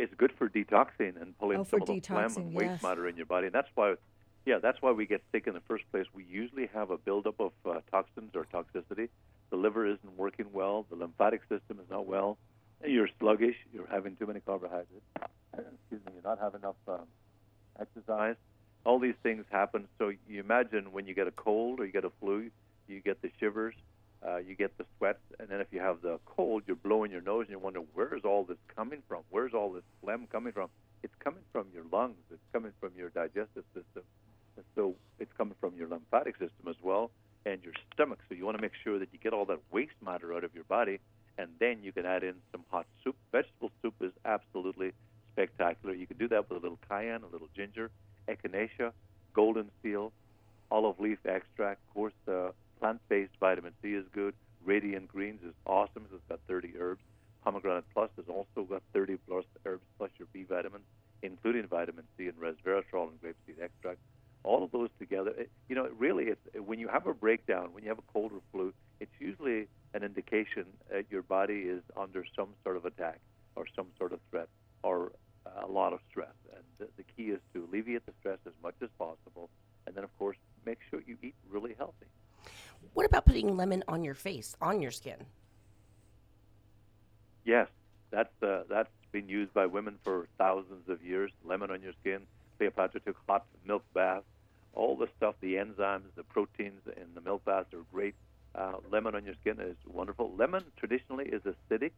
[0.00, 2.82] it's good for detoxing and pulling Oh, some of the phlegm and waste yes.
[2.82, 3.46] matter in your body.
[3.46, 3.94] And that's why,
[4.46, 6.06] yeah, that's why we get sick in the first place.
[6.14, 9.08] We usually have a buildup of uh, toxins or toxicity.
[9.50, 10.86] The liver isn't working well.
[10.88, 12.38] The lymphatic system is not well.
[12.86, 13.56] You're sluggish.
[13.72, 15.04] You're having too many carbohydrates.
[15.52, 16.12] Excuse me.
[16.14, 17.06] You're not having enough um,
[17.78, 18.36] exercise.
[18.84, 19.88] All these things happen.
[19.98, 22.50] So you imagine when you get a cold or you get a flu,
[22.88, 23.74] you get the shivers,
[24.26, 27.20] uh, you get the sweats, and then if you have the cold, you're blowing your
[27.20, 29.22] nose and you wonder where is all this coming from?
[29.30, 30.70] Where's all this phlegm coming from?
[31.02, 32.16] It's coming from your lungs.
[32.30, 34.02] It's coming from your digestive system.
[34.74, 37.10] So it's coming from your lymphatic system as well
[37.46, 38.18] and your stomach.
[38.28, 40.54] So you want to make sure that you get all that waste matter out of
[40.54, 41.00] your body,
[41.38, 43.16] and then you can add in some hot soup.
[43.32, 44.92] Vegetable soup is absolutely
[45.32, 45.94] spectacular.
[45.94, 47.90] You can do that with a little cayenne, a little ginger,
[48.28, 48.92] echinacea,
[49.32, 50.12] golden seal,
[50.70, 51.80] olive leaf extract.
[51.88, 54.34] Of course, uh, plant-based vitamin C is good.
[54.64, 56.04] Radiant Greens is awesome.
[56.12, 57.00] It's got 30 herbs.
[57.42, 60.84] Pomegranate Plus has also got 30 plus herbs plus your B vitamins,
[61.22, 63.98] including vitamin C and resveratrol and grapeseed extract.
[64.42, 67.82] All of those together, it, you know, really, it's when you have a breakdown, when
[67.82, 72.24] you have a cold or flu, it's usually an indication that your body is under
[72.34, 73.20] some sort of attack
[73.56, 74.48] or some sort of threat
[74.82, 75.12] or
[75.62, 76.34] a lot of stress.
[76.54, 79.50] And the, the key is to alleviate the stress as much as possible,
[79.86, 82.06] and then, of course, make sure you eat really healthy.
[82.94, 85.26] What about putting lemon on your face, on your skin?
[87.44, 87.68] Yes,
[88.10, 91.30] that's uh, that's been used by women for thousands of years.
[91.44, 92.20] Lemon on your skin.
[92.60, 94.26] Cleopatra took hot milk baths.
[94.74, 98.14] All the stuff, the enzymes, the proteins in the milk baths are great.
[98.54, 100.34] Uh, lemon on your skin is wonderful.
[100.36, 101.92] Lemon traditionally is acidic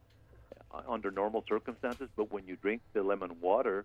[0.73, 3.83] uh, under normal circumstances, but when you drink the lemon water,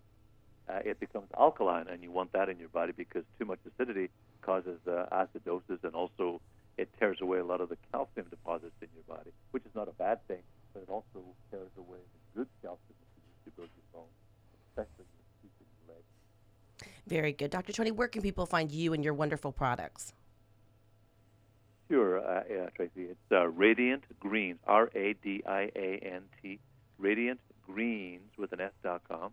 [0.68, 4.08] uh, it becomes alkaline, and you want that in your body because too much acidity
[4.42, 6.40] causes uh, acidosis, and also
[6.76, 9.88] it tears away a lot of the calcium deposits in your body, which is not
[9.88, 13.50] a bad thing, but it also tears away the good calcium that you need to
[13.56, 14.14] build your bones,
[14.70, 16.12] especially your feet and your legs.
[17.08, 17.50] Very good.
[17.50, 17.72] Dr.
[17.72, 20.12] Tony, where can people find you and your wonderful products?
[21.90, 23.08] Sure, uh, yeah, Tracy.
[23.10, 26.58] It's uh, Radiant Greens, R A D I A N T,
[26.98, 29.32] Radiant greens with an S dot com.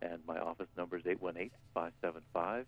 [0.00, 2.66] And my office number is 818 575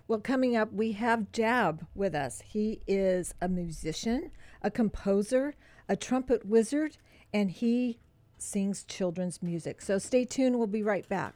[0.07, 2.41] Well, coming up, we have Jab with us.
[2.45, 4.31] He is a musician,
[4.61, 5.55] a composer,
[5.87, 6.97] a trumpet wizard,
[7.33, 7.99] and he
[8.37, 9.81] sings children's music.
[9.81, 10.57] So stay tuned.
[10.57, 11.35] We'll be right back.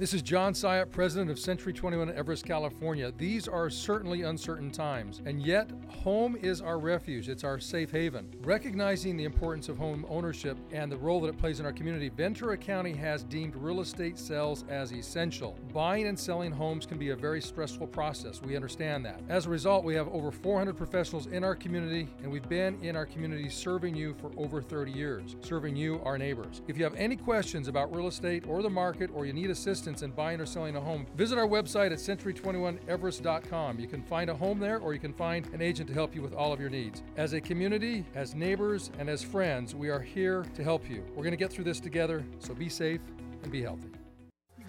[0.00, 3.12] This is John Syatt, president of Century 21 Everest, California.
[3.18, 7.28] These are certainly uncertain times, and yet home is our refuge.
[7.28, 8.26] It's our safe haven.
[8.40, 12.08] Recognizing the importance of home ownership and the role that it plays in our community,
[12.08, 15.58] Ventura County has deemed real estate sales as essential.
[15.74, 18.40] Buying and selling homes can be a very stressful process.
[18.40, 19.20] We understand that.
[19.28, 22.96] As a result, we have over 400 professionals in our community, and we've been in
[22.96, 26.62] our community serving you for over 30 years, serving you, our neighbors.
[26.68, 29.89] If you have any questions about real estate or the market, or you need assistance,
[30.02, 33.80] in buying or selling a home, visit our website at century21everest.com.
[33.80, 36.22] You can find a home there or you can find an agent to help you
[36.22, 37.02] with all of your needs.
[37.16, 41.04] As a community, as neighbors, and as friends, we are here to help you.
[41.10, 43.00] We're going to get through this together, so be safe
[43.42, 43.90] and be healthy.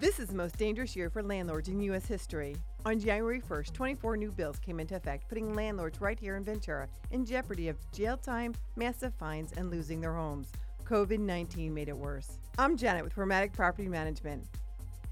[0.00, 2.06] This is the most dangerous year for landlords in U.S.
[2.06, 2.56] history.
[2.84, 6.88] On January 1st, 24 new bills came into effect, putting landlords right here in Ventura
[7.12, 10.50] in jeopardy of jail time, massive fines, and losing their homes.
[10.84, 12.38] COVID 19 made it worse.
[12.58, 14.44] I'm Janet with Formatic Property Management.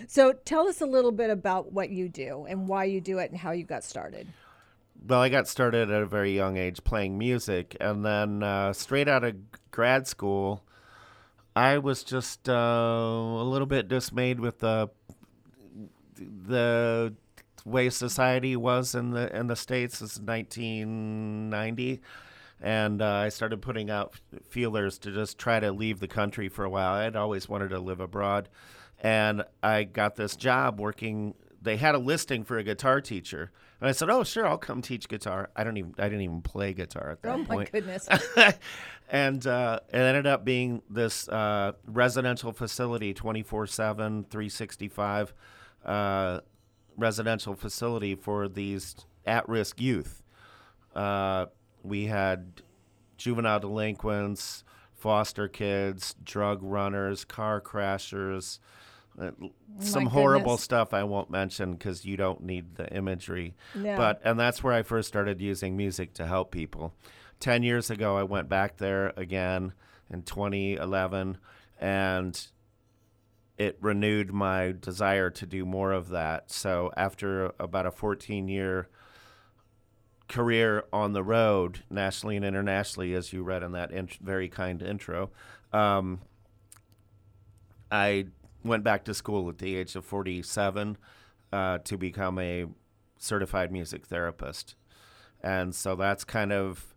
[0.07, 3.31] So tell us a little bit about what you do and why you do it
[3.31, 4.27] and how you got started.
[5.07, 9.07] well, I got started at a very young age playing music, and then uh, straight
[9.07, 9.35] out of
[9.71, 10.63] grad school,
[11.55, 14.89] I was just uh, a little bit dismayed with the
[16.17, 17.13] the
[17.65, 19.95] way society was in the in the states.
[20.01, 22.01] Is 1990,
[22.61, 24.15] and uh, I started putting out
[24.49, 26.93] feelers to just try to leave the country for a while.
[26.93, 28.49] I'd always wanted to live abroad,
[29.05, 31.35] and I got this job working.
[31.61, 34.81] They had a listing for a guitar teacher, and I said, "Oh, sure, I'll come
[34.81, 37.71] teach guitar." I don't even I didn't even play guitar at that Oh my point.
[37.71, 38.09] goodness.
[39.11, 45.33] and uh, it ended up being this uh, residential facility 24 7 365
[45.85, 46.39] uh,
[46.97, 48.95] residential facility for these
[49.27, 50.23] at-risk youth
[50.95, 51.45] uh,
[51.83, 52.63] we had
[53.17, 54.63] juvenile delinquents
[54.95, 58.57] foster kids drug runners car crashers
[59.19, 59.31] uh,
[59.79, 63.55] some horrible stuff I won't mention because you don't need the imagery.
[63.73, 63.95] No.
[63.95, 66.93] But and that's where I first started using music to help people.
[67.39, 69.73] Ten years ago, I went back there again
[70.09, 71.37] in 2011,
[71.79, 72.47] and
[73.57, 76.51] it renewed my desire to do more of that.
[76.51, 78.89] So after about a 14 year
[80.27, 84.81] career on the road, nationally and internationally, as you read in that int- very kind
[84.81, 85.29] intro,
[85.71, 86.21] um,
[87.91, 88.27] I
[88.65, 90.97] went back to school at the age of 47
[91.53, 92.65] uh, to become a
[93.17, 94.75] certified music therapist.
[95.41, 96.95] And so that's kind of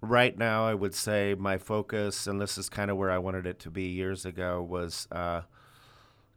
[0.00, 3.46] right now, I would say my focus, and this is kind of where I wanted
[3.46, 5.42] it to be years ago, was uh,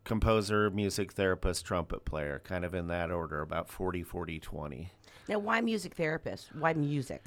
[0.03, 4.91] composer, music therapist, trumpet player, kind of in that order, about 40, 40, 20.
[5.27, 6.55] Now, why music therapist?
[6.55, 7.25] Why music?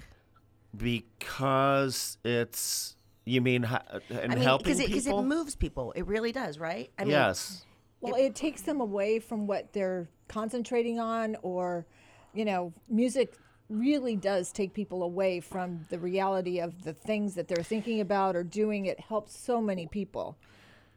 [0.77, 5.21] Because it's, you mean, and I mean, helping it, 'cause people?
[5.21, 5.93] it moves people.
[5.93, 6.91] It really does, right?
[6.99, 7.65] I mean, yes.
[8.01, 11.87] Well, it takes them away from what they're concentrating on, or,
[12.33, 13.37] you know, music
[13.69, 18.35] really does take people away from the reality of the things that they're thinking about
[18.37, 18.87] or doing.
[18.87, 20.37] It helps so many people.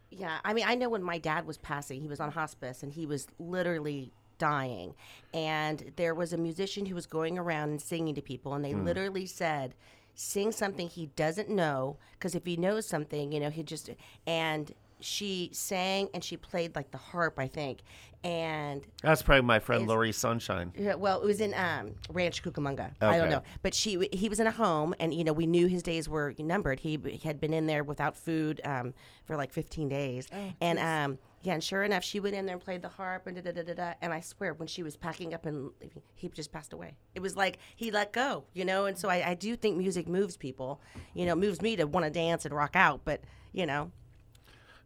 [0.10, 2.94] Yeah, I mean, I know when my dad was passing, he was on hospice and
[2.94, 4.96] he was literally dying.
[5.34, 8.72] And there was a musician who was going around and singing to people, and they
[8.72, 8.86] Hmm.
[8.86, 9.76] literally said,
[10.16, 13.90] sing something he doesn't know, because if he knows something, you know, he just.
[14.28, 17.80] And she sang and she played like the harp, I think.
[18.24, 20.72] And That's probably my friend Is- Laurie Sunshine.
[20.78, 22.92] yeah, well, it was in um, Rancho Cucamonga.
[23.02, 25.68] I don't know, but she he was in a home, and you know we knew
[25.68, 26.80] his days were numbered.
[26.80, 28.94] He b- had been in there without food um,
[29.26, 30.86] for like 15 days, Oh, and geez.
[30.86, 33.52] um, yeah, and sure enough, she went in there and played the harp and da
[33.52, 33.94] da da da.
[34.02, 36.96] And I swear, when she was packing up and leaving, he just passed away.
[37.16, 38.86] It was like he let go, you know.
[38.86, 40.80] And so I, I do think music moves people.
[41.14, 43.02] You know, moves me to want to dance and rock out.
[43.04, 43.22] But
[43.52, 43.92] you know,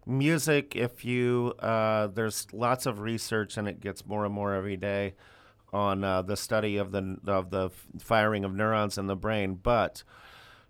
[0.07, 4.77] music if you uh, there's lots of research and it gets more and more every
[4.77, 5.13] day
[5.71, 10.03] on uh, the study of the of the firing of neurons in the brain but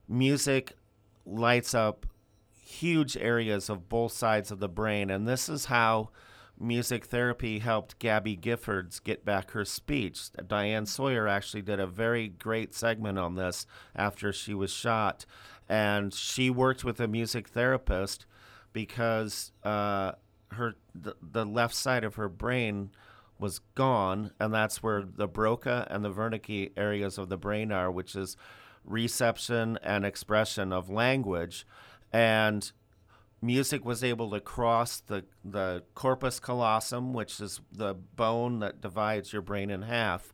[0.10, 0.74] music
[1.26, 2.08] lights up
[2.68, 6.10] huge areas of both sides of the brain and this is how
[6.60, 10.32] music therapy helped Gabby Giffords get back her speech.
[10.48, 13.66] Diane Sawyer actually did a very great segment on this
[13.96, 15.26] after she was shot
[15.70, 18.26] and she worked with a music therapist
[18.74, 20.14] because uh,
[20.52, 22.92] her the, the left side of her brain
[23.40, 27.92] was gone, and that's where the Broca and the Wernicke areas of the brain are,
[27.92, 28.36] which is
[28.84, 31.68] reception and expression of language,
[32.12, 32.72] and
[33.42, 39.32] music was able to cross the the corpus callosum, which is the bone that divides
[39.34, 40.34] your brain in half,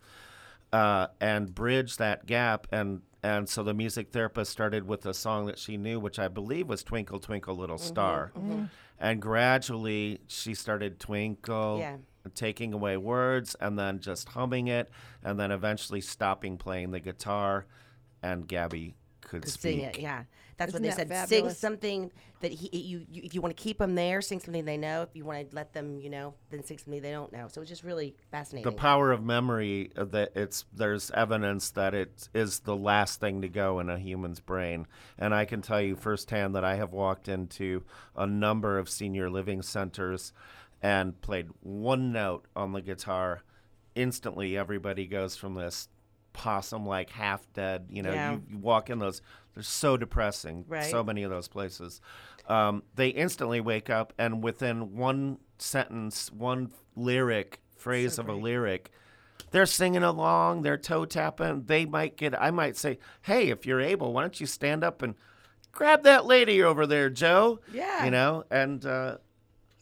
[0.71, 2.67] uh, and bridge that gap.
[2.71, 6.27] And and so the music therapist started with a song that she knew, which I
[6.27, 8.69] believe was "Twinkle Twinkle Little Star," mhm.
[8.99, 11.79] and gradually she started twinkle.
[11.79, 11.97] Yeah.
[12.35, 14.89] Taking away words and then just humming it,
[15.25, 17.65] and then eventually stopping playing the guitar,
[18.21, 19.61] and Gabby could could speak.
[19.61, 19.99] sing it.
[19.99, 20.23] Yeah,
[20.57, 21.29] that's Isn't what they that said.
[21.29, 22.11] Sing something
[22.41, 25.01] that he you, you if you want to keep them there, sing something they know.
[25.03, 27.47] If you want to let them, you know, then sing something they don't know.
[27.49, 28.69] So it's just really fascinating.
[28.69, 33.41] the power of memory uh, that it's there's evidence that it is the last thing
[33.41, 36.91] to go in a human's brain and i can tell you firsthand that i have
[36.91, 37.83] walked into
[38.15, 40.33] a number of senior living centers
[40.81, 43.43] and played one note on the guitar
[43.95, 45.87] instantly everybody goes from this
[46.33, 48.31] possum like half dead you know Yeah.
[48.33, 49.21] you, you walk in those
[49.53, 50.89] they're so depressing Right.
[50.89, 52.01] so many of those places
[52.49, 58.91] um, they instantly wake up and within one sentence one lyric phrase of a lyric
[59.51, 63.79] they're singing along they're toe tapping they might get i might say hey if you're
[63.81, 65.15] able why don't you stand up and
[65.71, 68.05] grab that lady over there joe Yeah.
[68.05, 69.17] you know and uh,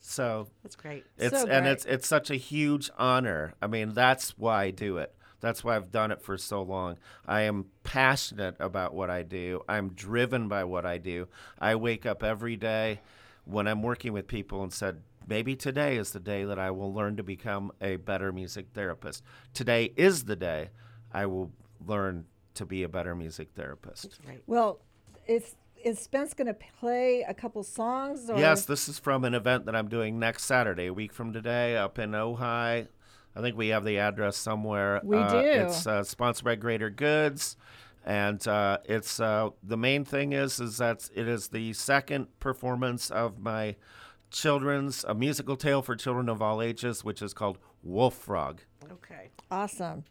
[0.04, 1.06] so That's great.
[1.18, 1.72] it's So and great.
[1.72, 3.54] it's it's such a huge honor.
[3.62, 5.16] I mean, that's why I do it.
[5.42, 6.98] That's why I've done it for so long.
[7.26, 9.62] I am passionate about what I do.
[9.68, 11.28] I'm driven by what I do.
[11.60, 13.02] I wake up every day
[13.44, 16.94] when I'm working with people and said, maybe today is the day that I will
[16.94, 19.24] learn to become a better music therapist.
[19.54, 20.70] Today is the day
[21.12, 21.52] I will
[21.86, 24.20] learn to be a better music therapist.
[24.46, 24.82] Well,
[25.28, 28.30] is is Spence going to play a couple songs?
[28.30, 28.38] Or?
[28.38, 31.76] Yes, this is from an event that I'm doing next Saturday, a week from today,
[31.76, 32.88] up in Ojai.
[33.36, 35.00] I think we have the address somewhere.
[35.04, 35.38] We Uh, do.
[35.48, 37.56] It's uh, sponsored by Greater Goods,
[38.06, 43.10] and uh, it's uh, the main thing is is that it is the second performance
[43.10, 43.76] of my
[44.32, 48.62] children's a musical tale for children of all ages, which is called Wolf Frog.
[48.92, 49.30] Okay.
[49.50, 50.04] Awesome.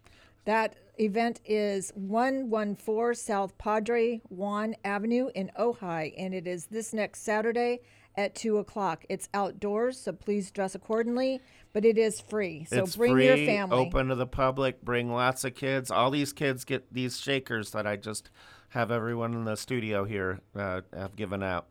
[0.45, 7.23] That event is 114 South Padre Juan Avenue in Ojai, and it is this next
[7.23, 7.81] Saturday
[8.16, 9.04] at 2 o'clock.
[9.08, 11.40] It's outdoors, so please dress accordingly,
[11.72, 12.64] but it is free.
[12.64, 13.78] So it's bring free, your family.
[13.78, 14.82] open to the public.
[14.82, 15.90] Bring lots of kids.
[15.90, 18.30] All these kids get these shakers that I just
[18.70, 21.66] have everyone in the studio here uh, have given out.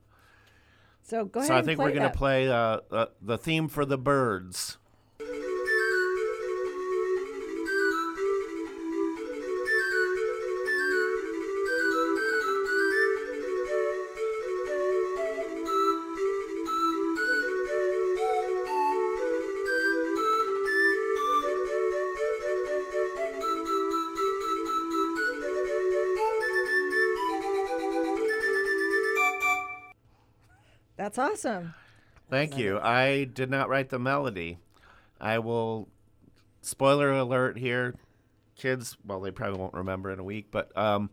[1.02, 3.38] So go ahead so I and think play we're going to play uh, uh, the
[3.38, 4.78] theme for the birds.
[31.10, 31.74] That's awesome.
[32.30, 32.78] Thank you.
[32.78, 34.60] I did not write the melody.
[35.20, 35.90] I will.
[36.62, 37.96] Spoiler alert here,
[38.56, 38.96] kids.
[39.04, 41.10] Well, they probably won't remember in a week, but um,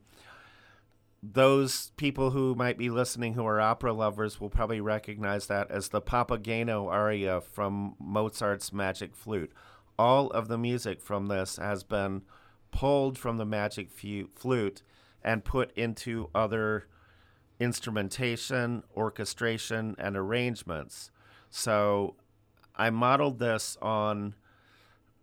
[1.23, 5.89] those people who might be listening who are opera lovers will probably recognize that as
[5.89, 9.51] the Papageno aria from Mozart's Magic Flute.
[9.99, 12.21] All of the music from this has been
[12.71, 13.89] pulled from the Magic
[14.35, 14.83] Flute
[15.25, 16.87] and put into other
[17.59, 21.11] instrumentation, orchestration, and arrangements.
[21.51, 22.17] So
[22.75, 24.35] I modeled this on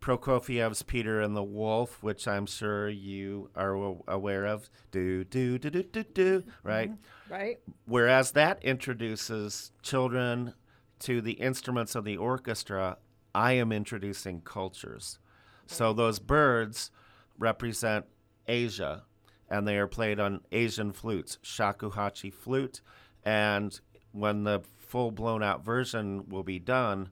[0.01, 3.73] Prokofiev's Peter and the Wolf, which I'm sure you are
[4.07, 4.69] aware of.
[4.91, 6.67] Do, do, do, do, do, do, mm-hmm.
[6.67, 6.91] right?
[7.29, 7.59] Right?
[7.85, 10.53] Whereas that introduces children
[10.99, 12.97] to the instruments of the orchestra,
[13.33, 15.19] I am introducing cultures.
[15.67, 16.91] So those birds
[17.37, 18.05] represent
[18.47, 19.03] Asia,
[19.53, 22.81] and they are played on Asian flutes, shakuhachi flute.
[23.23, 23.79] And
[24.11, 27.09] when the full blown out version will be done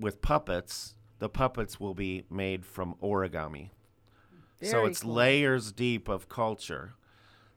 [0.00, 3.70] with puppets, the puppets will be made from origami.
[4.60, 5.14] so it's cool.
[5.14, 6.94] layers deep of culture.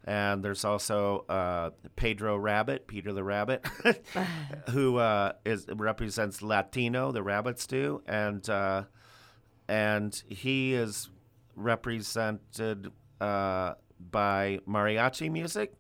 [0.03, 3.65] And there's also uh, Pedro Rabbit, Peter the Rabbit,
[4.69, 8.84] who uh, is represents Latino, the rabbits do, and uh,
[9.67, 11.09] and he is
[11.55, 13.74] represented uh,
[14.10, 15.74] by mariachi music,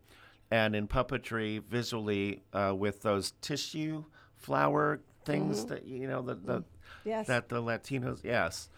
[0.51, 4.03] and in puppetry visually uh, with those tissue
[4.35, 5.67] flower things Mhm.
[5.69, 6.63] that you know the, the
[7.05, 7.27] Yes.
[7.27, 8.69] that the Latinos yes.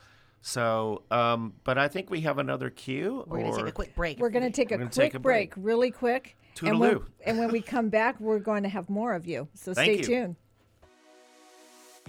[0.41, 3.23] So, um, but I think we have another cue.
[3.27, 4.19] We're gonna take a quick break.
[4.19, 5.55] We're going to take a quick take a break.
[5.55, 5.65] break.
[5.65, 6.35] really quick.
[6.61, 9.47] And when, and when we come back, we're going to have more of you.
[9.53, 10.03] So Thank stay you.
[10.03, 10.35] tuned.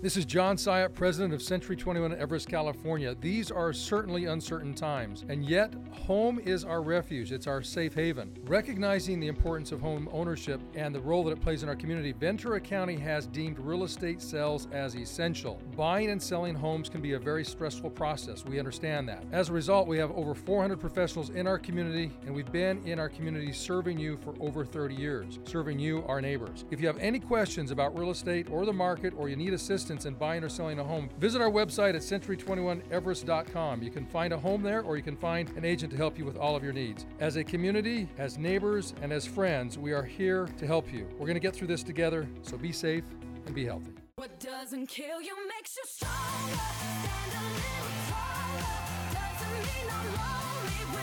[0.02, 3.14] This is John Syatt, president of Century 21 Everest, California.
[3.14, 7.32] These are certainly uncertain times, and yet home is our refuge.
[7.32, 8.36] It's our safe haven.
[8.44, 12.12] Recognizing the importance of home ownership and the role that it plays in our community,
[12.12, 15.62] Ventura County has deemed real estate sales as essential.
[15.74, 18.44] Buying and selling homes can be a very stressful process.
[18.44, 19.24] We understand that.
[19.32, 22.98] As a result, we have over 400 professionals in our community, and we've been in
[22.98, 26.66] our community serving you for over 30 years, serving you, our neighbors.
[26.70, 29.83] If you have any questions about real estate or the market, or you need assistance
[29.90, 33.82] in buying or selling a home, visit our website at century21everest.com.
[33.82, 36.24] You can find a home there, or you can find an agent to help you
[36.24, 37.06] with all of your needs.
[37.20, 41.06] As a community, as neighbors, and as friends, we are here to help you.
[41.12, 43.04] We're going to get through this together, so be safe
[43.46, 43.92] and be healthy.
[44.16, 46.24] What doesn't kill you makes you stronger.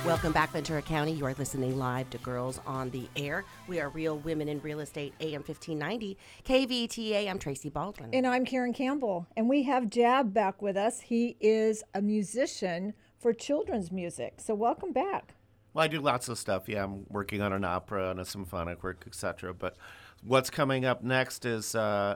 [0.03, 1.11] Welcome back, Ventura County.
[1.11, 3.45] You are listening live to Girls on the Air.
[3.67, 7.29] We are Real Women in Real Estate, AM 1590, KVTA.
[7.29, 8.09] I'm Tracy Baldwin.
[8.11, 9.27] And I'm Karen Campbell.
[9.37, 11.01] And we have Jab back with us.
[11.01, 14.39] He is a musician for children's music.
[14.39, 15.35] So welcome back.
[15.75, 16.67] Well, I do lots of stuff.
[16.67, 19.53] Yeah, I'm working on an opera and a symphonic work, etc.
[19.53, 19.77] But
[20.23, 22.15] what's coming up next is, uh,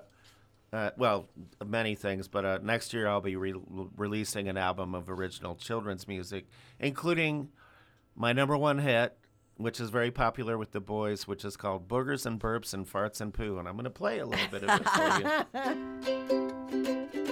[0.73, 1.29] uh, well,
[1.63, 2.27] many things.
[2.27, 3.53] But uh, next year I'll be re-
[3.95, 6.47] releasing an album of original children's music,
[6.79, 7.49] including
[8.15, 9.17] my number one hit,
[9.57, 13.21] which is very popular with the boys, which is called "Boogers and Burps and Farts
[13.21, 17.01] and Poo," and I'm going to play a little bit of it for you.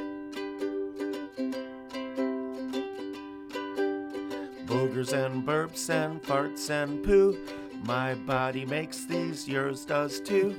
[4.65, 7.38] Boogers and burps and farts and poo.
[7.84, 10.55] My body makes these, yours does too.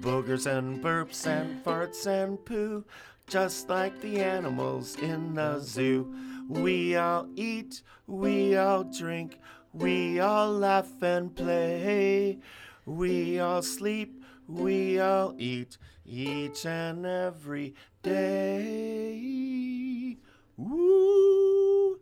[0.00, 2.84] Boogers and burps and farts and poo.
[3.26, 6.14] Just like the animals in the zoo.
[6.48, 9.40] We all eat, we all drink,
[9.76, 12.38] We all laugh and play.
[12.86, 14.24] We all sleep.
[14.48, 19.36] We all eat each and every day.
[20.56, 21.98] Woo!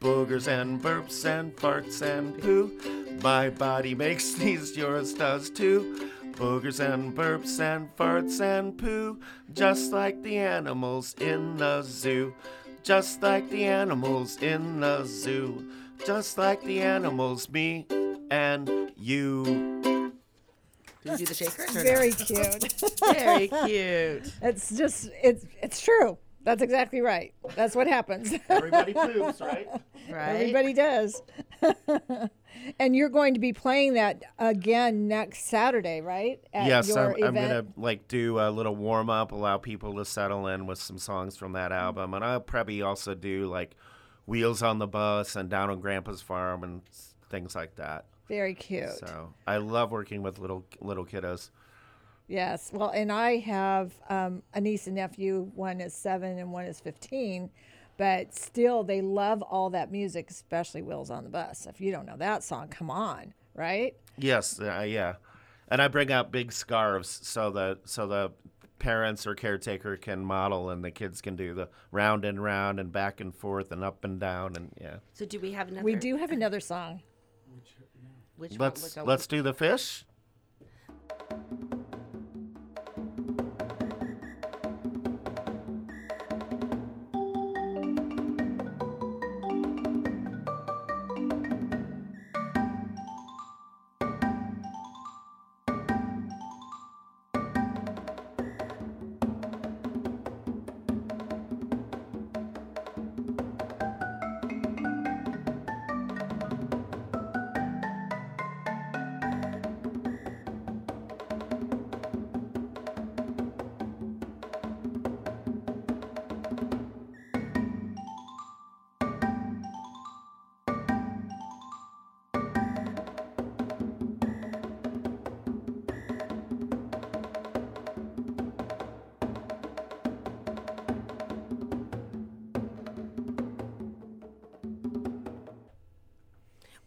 [0.00, 2.70] Boogers and burps and farts and poo.
[3.24, 6.08] My body makes these, yours does too.
[6.32, 9.18] Boogers and burps and farts and poo.
[9.52, 12.32] Just like the animals in the zoo.
[12.84, 15.68] Just like the animals in the zoo.
[16.06, 17.86] Just like the animals, me
[18.30, 19.44] and you.
[19.44, 21.70] Do you do the shakers?
[21.70, 22.74] Very cute.
[23.12, 24.32] Very cute.
[24.42, 26.18] It's just it's it's true.
[26.44, 27.34] That's exactly right.
[27.56, 28.32] That's what happens.
[28.48, 29.68] Everybody poops, right?
[30.10, 30.28] Right.
[30.30, 31.22] Everybody does.
[32.78, 36.40] and you're going to be playing that again next Saturday, right?
[36.54, 40.04] At yes, your I'm, I'm gonna like do a little warm up, allow people to
[40.04, 43.76] settle in with some songs from that album, and I'll probably also do like
[44.28, 46.82] Wheels on the Bus and Down on Grandpa's Farm and
[47.30, 48.04] things like that.
[48.28, 48.90] Very cute.
[48.90, 51.48] So I love working with little little kiddos.
[52.28, 52.70] Yes.
[52.70, 55.50] Well, and I have um, a niece and nephew.
[55.54, 57.48] One is seven and one is 15.
[57.96, 61.66] But still, they love all that music, especially Wheels on the Bus.
[61.66, 63.96] If you don't know that song, come on, right?
[64.18, 65.14] Yes, uh, yeah,
[65.68, 68.30] and I bring out big scarves so that so the
[68.78, 72.92] parents or caretaker can model and the kids can do the round and round and
[72.92, 74.96] back and forth and up and down and yeah.
[75.12, 75.84] So do we have another?
[75.84, 77.02] We do have another song.
[78.36, 78.58] Which one?
[78.60, 80.04] Let's Which- let's do the fish.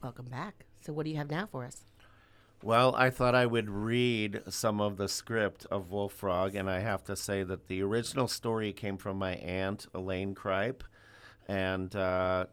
[0.01, 0.65] Welcome back.
[0.81, 1.83] So what do you have now for us?
[2.63, 6.79] Well, I thought I would read some of the script of Wolf Frog, and I
[6.79, 10.81] have to say that the original story came from my aunt, Elaine Kripe,
[11.47, 12.45] and uh,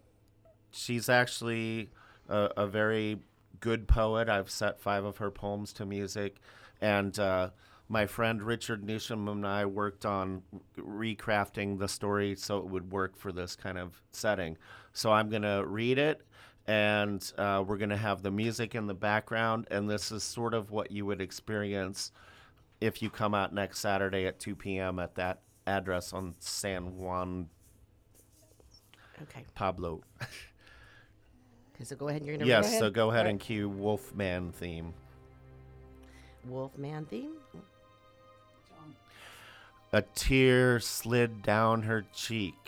[0.70, 1.90] she's actually
[2.28, 3.20] a, a very
[3.61, 4.28] good poet.
[4.28, 6.36] I've set five of her poems to music,
[6.80, 7.51] and uh,
[7.88, 10.42] my friend Richard Newsham and I worked on
[10.78, 14.57] recrafting the story so it would work for this kind of setting.
[14.92, 16.22] So I'm going to read it
[16.69, 20.53] and uh, we're going to have the music in the background and this is sort
[20.55, 22.12] of what you would experience
[22.81, 27.49] if you come out next saturday at 2 p.m at that address on san juan
[29.23, 29.45] Okay.
[29.55, 30.03] pablo
[31.75, 32.25] Okay, so go ahead.
[32.25, 34.93] You're gonna yes read so go ahead All and cue wolfman theme
[36.47, 37.33] Wolfman theme.
[39.93, 42.68] A tear slid down her cheek,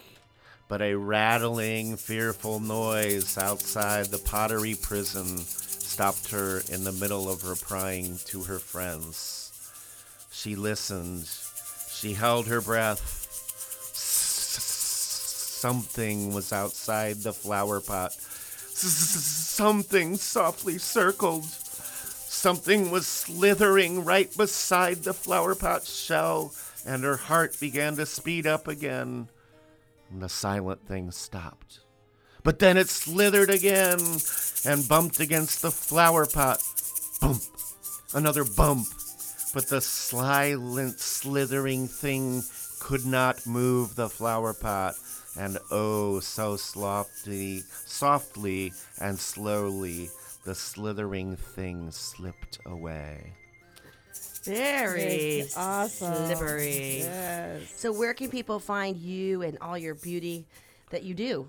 [0.71, 7.49] but a rattling, fearful noise outside the pottery prison stopped her in the middle of
[7.49, 9.51] replying to her friends.
[10.31, 11.29] She listened.
[11.91, 13.01] She held her breath.
[15.61, 18.13] Something was outside the flower pot.
[18.13, 21.47] Something softly circled.
[21.47, 26.55] Something was slithering right beside the flower pot shell,
[26.87, 29.27] and her heart began to speed up again.
[30.11, 31.81] And the silent thing stopped.
[32.43, 33.99] But then it slithered again
[34.65, 36.63] and bumped against the flower pot.
[37.21, 37.43] Bump.
[38.15, 38.87] Another bump.
[39.53, 42.43] But the silent, slithering thing
[42.81, 44.95] could not move the flower pot.
[45.39, 50.11] And oh, so softly, softly and slowly,
[50.45, 53.35] the slithering thing slipped away.
[54.45, 56.27] Very Very awesome.
[56.27, 56.99] slippery.
[56.99, 57.73] Yes.
[57.77, 60.47] So where can people find you and all your beauty
[60.91, 61.49] that you do?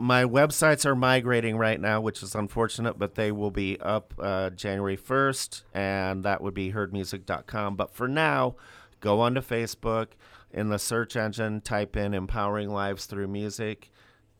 [0.00, 4.48] my websites are migrating right now, which is unfortunate, but they will be up uh,
[4.48, 7.76] January 1st, and that would be heardmusic.com.
[7.76, 8.54] But for now,
[9.00, 10.12] go onto Facebook.
[10.52, 13.90] In the search engine, type in Empowering Lives Through Music,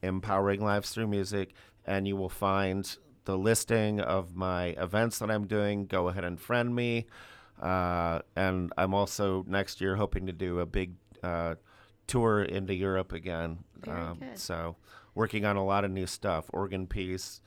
[0.02, 1.52] Empowering Lives Through Music,
[1.84, 2.96] and you will find
[3.26, 5.84] the listing of my events that I'm doing.
[5.84, 7.06] Go ahead and friend me.
[7.60, 11.56] Uh, and I'm also next year hoping to do a big uh,
[12.06, 13.58] tour into Europe again.
[13.84, 14.38] Very Um, good.
[14.38, 14.76] So,
[15.14, 17.40] working on a lot of new stuff organ piece,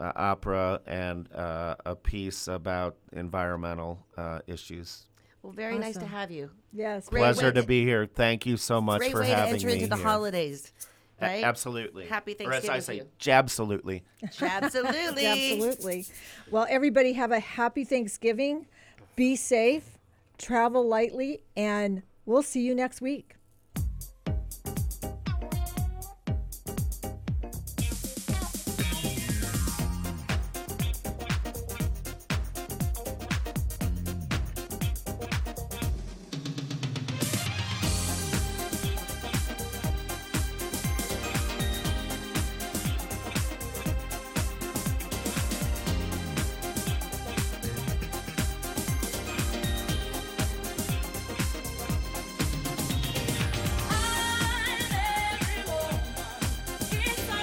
[0.00, 5.06] uh, opera and uh, a piece about environmental uh, issues.
[5.42, 6.50] Well, very nice to have you.
[6.72, 7.08] Yes.
[7.08, 8.06] Great Pleasure way to be here.
[8.06, 10.04] Thank you so much Great for way to having enter me into the here.
[10.04, 10.72] holidays,
[11.20, 11.44] A- right?
[11.44, 12.06] absolutely.
[12.06, 13.06] Happy Or as Thanksgiving I say, you.
[13.18, 14.02] jabsolutely.
[14.40, 15.26] Absolutely.
[15.26, 16.06] Absolutely.
[16.50, 18.66] Well, everybody have a happy Thanksgiving.
[19.18, 19.98] Be safe,
[20.38, 23.34] travel lightly, and we'll see you next week.